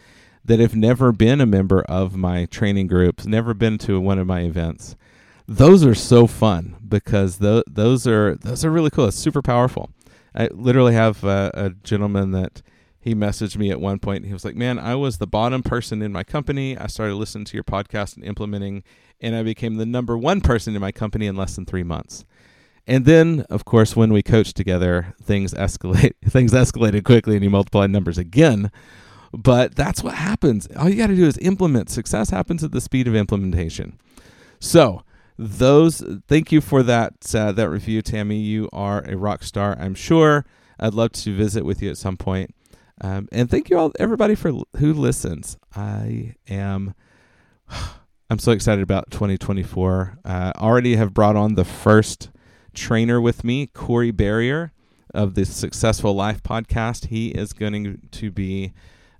that 0.44 0.60
have 0.60 0.76
never 0.76 1.12
been 1.12 1.40
a 1.40 1.46
member 1.46 1.82
of 1.82 2.14
my 2.16 2.46
training 2.46 2.86
groups, 2.86 3.26
never 3.26 3.54
been 3.54 3.78
to 3.78 4.00
one 4.00 4.18
of 4.18 4.26
my 4.26 4.40
events. 4.40 4.96
Those 5.48 5.84
are 5.84 5.94
so 5.94 6.26
fun 6.26 6.76
because 6.88 7.38
th- 7.38 7.64
those 7.66 8.06
are 8.06 8.36
those 8.36 8.64
are 8.64 8.70
really 8.70 8.90
cool. 8.90 9.06
It's 9.06 9.16
super 9.16 9.42
powerful. 9.42 9.90
I 10.34 10.48
literally 10.52 10.94
have 10.94 11.24
a 11.24 11.74
gentleman 11.82 12.30
that 12.30 12.62
he 13.02 13.14
messaged 13.14 13.56
me 13.56 13.70
at 13.70 13.80
one 13.80 13.98
point. 13.98 14.24
He 14.24 14.32
was 14.32 14.44
like, 14.44 14.54
"Man, 14.54 14.78
I 14.78 14.94
was 14.94 15.18
the 15.18 15.26
bottom 15.26 15.62
person 15.62 16.00
in 16.02 16.12
my 16.12 16.22
company. 16.22 16.78
I 16.78 16.86
started 16.86 17.16
listening 17.16 17.44
to 17.46 17.54
your 17.54 17.64
podcast 17.64 18.16
and 18.16 18.24
implementing, 18.24 18.84
and 19.20 19.34
I 19.34 19.42
became 19.42 19.74
the 19.74 19.84
number 19.84 20.16
one 20.16 20.40
person 20.40 20.74
in 20.74 20.80
my 20.80 20.92
company 20.92 21.26
in 21.26 21.36
less 21.36 21.56
than 21.56 21.66
three 21.66 21.82
months." 21.82 22.24
And 22.86 23.04
then, 23.04 23.44
of 23.50 23.64
course, 23.64 23.94
when 23.94 24.12
we 24.12 24.22
coached 24.22 24.56
together, 24.56 25.14
things 25.22 25.52
escalate. 25.54 26.14
Things 26.24 26.52
escalated 26.52 27.04
quickly, 27.04 27.34
and 27.34 27.44
you 27.44 27.50
multiplied 27.50 27.90
numbers 27.90 28.18
again. 28.18 28.70
But 29.32 29.74
that's 29.74 30.02
what 30.02 30.14
happens. 30.14 30.68
All 30.76 30.88
you 30.88 30.96
got 30.96 31.06
to 31.08 31.16
do 31.16 31.26
is 31.26 31.38
implement. 31.38 31.90
Success 31.90 32.30
happens 32.30 32.62
at 32.62 32.72
the 32.72 32.80
speed 32.80 33.08
of 33.08 33.14
implementation. 33.14 33.98
So, 34.60 35.02
those. 35.38 36.02
Thank 36.28 36.52
you 36.52 36.60
for 36.60 36.82
that 36.82 37.34
uh, 37.34 37.52
that 37.52 37.68
review, 37.68 38.02
Tami. 38.02 38.44
You 38.44 38.68
are 38.72 39.02
a 39.02 39.16
rock 39.16 39.42
star. 39.42 39.76
I'm 39.78 39.94
sure. 39.94 40.44
I'd 40.78 40.94
love 40.94 41.12
to 41.12 41.36
visit 41.36 41.64
with 41.64 41.80
you 41.80 41.90
at 41.90 41.96
some 41.96 42.16
point. 42.16 42.54
Um, 43.02 43.28
and 43.32 43.50
thank 43.50 43.68
you 43.68 43.76
all, 43.76 43.92
everybody, 43.98 44.36
for 44.36 44.52
who 44.76 44.92
listens. 44.94 45.58
I 45.74 46.36
am. 46.48 46.94
I'm 48.30 48.38
so 48.38 48.52
excited 48.52 48.82
about 48.82 49.10
2024. 49.10 50.20
Uh, 50.24 50.52
already 50.56 50.96
have 50.96 51.12
brought 51.12 51.36
on 51.36 51.54
the 51.54 51.66
first 51.66 52.30
trainer 52.72 53.20
with 53.20 53.44
me, 53.44 53.66
Corey 53.66 54.10
Berrier 54.10 54.70
of 55.12 55.34
the 55.34 55.44
Successful 55.44 56.14
Life 56.14 56.42
podcast. 56.42 57.06
He 57.08 57.28
is 57.28 57.52
going 57.52 58.08
to 58.10 58.30
be 58.30 58.72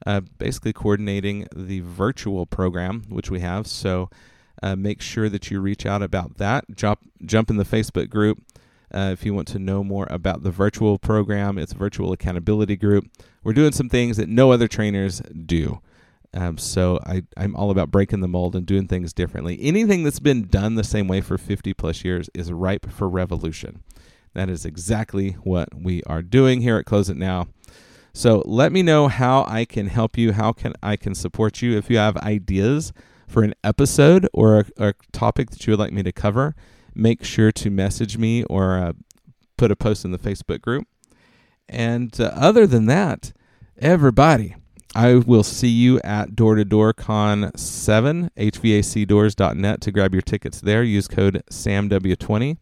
uh, 0.06 0.22
basically 0.38 0.72
coordinating 0.72 1.46
the 1.54 1.80
virtual 1.80 2.46
program, 2.46 3.02
which 3.10 3.30
we 3.30 3.40
have. 3.40 3.66
So 3.66 4.08
uh, 4.62 4.76
make 4.76 5.02
sure 5.02 5.28
that 5.28 5.50
you 5.50 5.60
reach 5.60 5.84
out 5.84 6.02
about 6.02 6.38
that. 6.38 6.64
Jump, 6.74 7.00
jump 7.24 7.50
in 7.50 7.58
the 7.58 7.64
Facebook 7.64 8.08
group. 8.08 8.42
Uh, 8.92 9.10
if 9.12 9.24
you 9.24 9.32
want 9.32 9.48
to 9.48 9.58
know 9.58 9.82
more 9.82 10.06
about 10.10 10.42
the 10.42 10.50
virtual 10.50 10.98
program, 10.98 11.58
it's 11.58 11.72
virtual 11.72 12.12
accountability 12.12 12.76
group. 12.76 13.06
We're 13.42 13.54
doing 13.54 13.72
some 13.72 13.88
things 13.88 14.16
that 14.18 14.28
no 14.28 14.52
other 14.52 14.68
trainers 14.68 15.20
do. 15.20 15.80
Um, 16.34 16.56
so 16.56 16.98
I, 17.04 17.22
I'm 17.36 17.54
all 17.56 17.70
about 17.70 17.90
breaking 17.90 18.20
the 18.20 18.28
mold 18.28 18.56
and 18.56 18.64
doing 18.64 18.88
things 18.88 19.12
differently. 19.12 19.58
Anything 19.60 20.02
that's 20.02 20.20
been 20.20 20.46
done 20.46 20.74
the 20.74 20.84
same 20.84 21.08
way 21.08 21.20
for 21.20 21.36
50 21.36 21.74
plus 21.74 22.04
years 22.04 22.30
is 22.34 22.50
ripe 22.52 22.90
for 22.90 23.08
revolution. 23.08 23.82
That 24.34 24.48
is 24.48 24.64
exactly 24.64 25.32
what 25.42 25.68
we 25.74 26.02
are 26.04 26.22
doing 26.22 26.62
here 26.62 26.78
at 26.78 26.86
Close 26.86 27.10
It 27.10 27.18
Now. 27.18 27.48
So 28.14 28.42
let 28.46 28.72
me 28.72 28.82
know 28.82 29.08
how 29.08 29.44
I 29.48 29.64
can 29.64 29.88
help 29.88 30.16
you, 30.18 30.32
how 30.32 30.52
can 30.52 30.74
I 30.82 30.96
can 30.96 31.14
support 31.14 31.62
you. 31.62 31.76
If 31.76 31.90
you 31.90 31.98
have 31.98 32.16
ideas 32.18 32.92
for 33.26 33.42
an 33.42 33.54
episode 33.64 34.28
or 34.32 34.60
a, 34.60 34.88
a 34.88 34.94
topic 35.12 35.50
that 35.50 35.66
you 35.66 35.72
would 35.72 35.80
like 35.80 35.92
me 35.92 36.02
to 36.02 36.12
cover, 36.12 36.54
make 36.94 37.24
sure 37.24 37.52
to 37.52 37.70
message 37.70 38.18
me 38.18 38.44
or 38.44 38.76
uh, 38.76 38.92
put 39.56 39.70
a 39.70 39.76
post 39.76 40.04
in 40.04 40.10
the 40.10 40.18
Facebook 40.18 40.60
group. 40.60 40.86
And 41.68 42.18
uh, 42.20 42.32
other 42.34 42.66
than 42.66 42.86
that, 42.86 43.32
everybody, 43.78 44.56
I 44.94 45.14
will 45.14 45.42
see 45.42 45.68
you 45.68 46.00
at 46.02 46.36
Door 46.36 46.56
to 46.56 46.64
Door 46.64 46.94
Con 46.94 47.50
7, 47.56 48.30
hvacdoors.net 48.36 49.80
to 49.80 49.92
grab 49.92 50.12
your 50.12 50.22
tickets 50.22 50.60
there. 50.60 50.82
Use 50.82 51.08
code 51.08 51.42
SAMW20. 51.50 52.58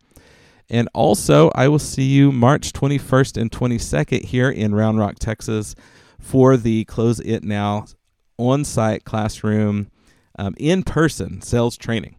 And 0.68 0.88
also, 0.94 1.50
I 1.56 1.66
will 1.66 1.80
see 1.80 2.04
you 2.04 2.30
March 2.30 2.72
21st 2.72 3.40
and 3.40 3.50
22nd 3.50 4.24
here 4.24 4.48
in 4.48 4.72
Round 4.72 4.98
Rock, 5.00 5.16
Texas 5.18 5.74
for 6.20 6.56
the 6.56 6.84
Close 6.84 7.18
It 7.18 7.42
Now 7.42 7.86
on 8.36 8.64
site 8.64 9.04
classroom 9.04 9.90
um, 10.38 10.54
in 10.58 10.84
person 10.84 11.42
sales 11.42 11.76
training. 11.76 12.14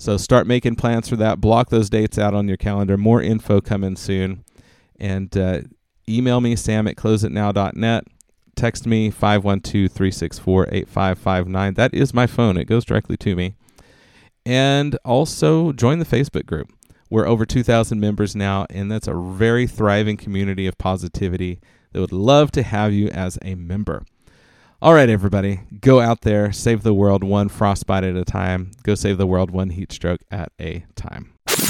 So 0.00 0.16
start 0.16 0.46
making 0.46 0.76
plans 0.76 1.10
for 1.10 1.16
that. 1.16 1.42
Block 1.42 1.68
those 1.68 1.90
dates 1.90 2.16
out 2.16 2.32
on 2.32 2.48
your 2.48 2.56
calendar. 2.56 2.96
More 2.96 3.20
info 3.20 3.60
coming 3.60 3.96
soon. 3.96 4.46
And 4.98 5.36
uh, 5.36 5.60
email 6.08 6.40
me, 6.40 6.56
sam 6.56 6.88
at 6.88 6.96
closeitnow.net 6.96 8.04
text 8.56 8.86
me 8.86 9.10
512-364-8559 9.10 11.76
that 11.76 11.94
is 11.94 12.12
my 12.12 12.26
phone 12.26 12.58
it 12.58 12.66
goes 12.66 12.84
directly 12.84 13.16
to 13.16 13.34
me 13.34 13.54
and 14.44 14.98
also 15.02 15.72
join 15.72 15.98
the 15.98 16.04
facebook 16.04 16.44
group 16.44 16.70
we're 17.08 17.26
over 17.26 17.46
2000 17.46 17.98
members 17.98 18.36
now 18.36 18.66
and 18.68 18.92
that's 18.92 19.08
a 19.08 19.14
very 19.14 19.66
thriving 19.66 20.18
community 20.18 20.66
of 20.66 20.76
positivity 20.76 21.58
that 21.92 22.00
would 22.00 22.12
love 22.12 22.50
to 22.50 22.62
have 22.62 22.92
you 22.92 23.08
as 23.08 23.38
a 23.40 23.54
member 23.54 24.04
all 24.82 24.94
right 24.94 25.10
everybody 25.10 25.60
go 25.80 26.00
out 26.00 26.22
there 26.22 26.52
save 26.52 26.82
the 26.82 26.94
world 26.94 27.22
one 27.22 27.48
frostbite 27.48 28.04
at 28.04 28.16
a 28.16 28.24
time. 28.24 28.70
Go 28.82 28.94
save 28.94 29.18
the 29.18 29.26
world 29.26 29.50
one 29.50 29.70
heat 29.70 29.92
stroke 29.92 30.20
at 30.30 30.52
a 30.60 30.84
time 30.94 31.32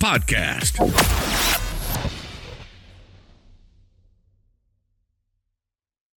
podcast. 0.00 1.69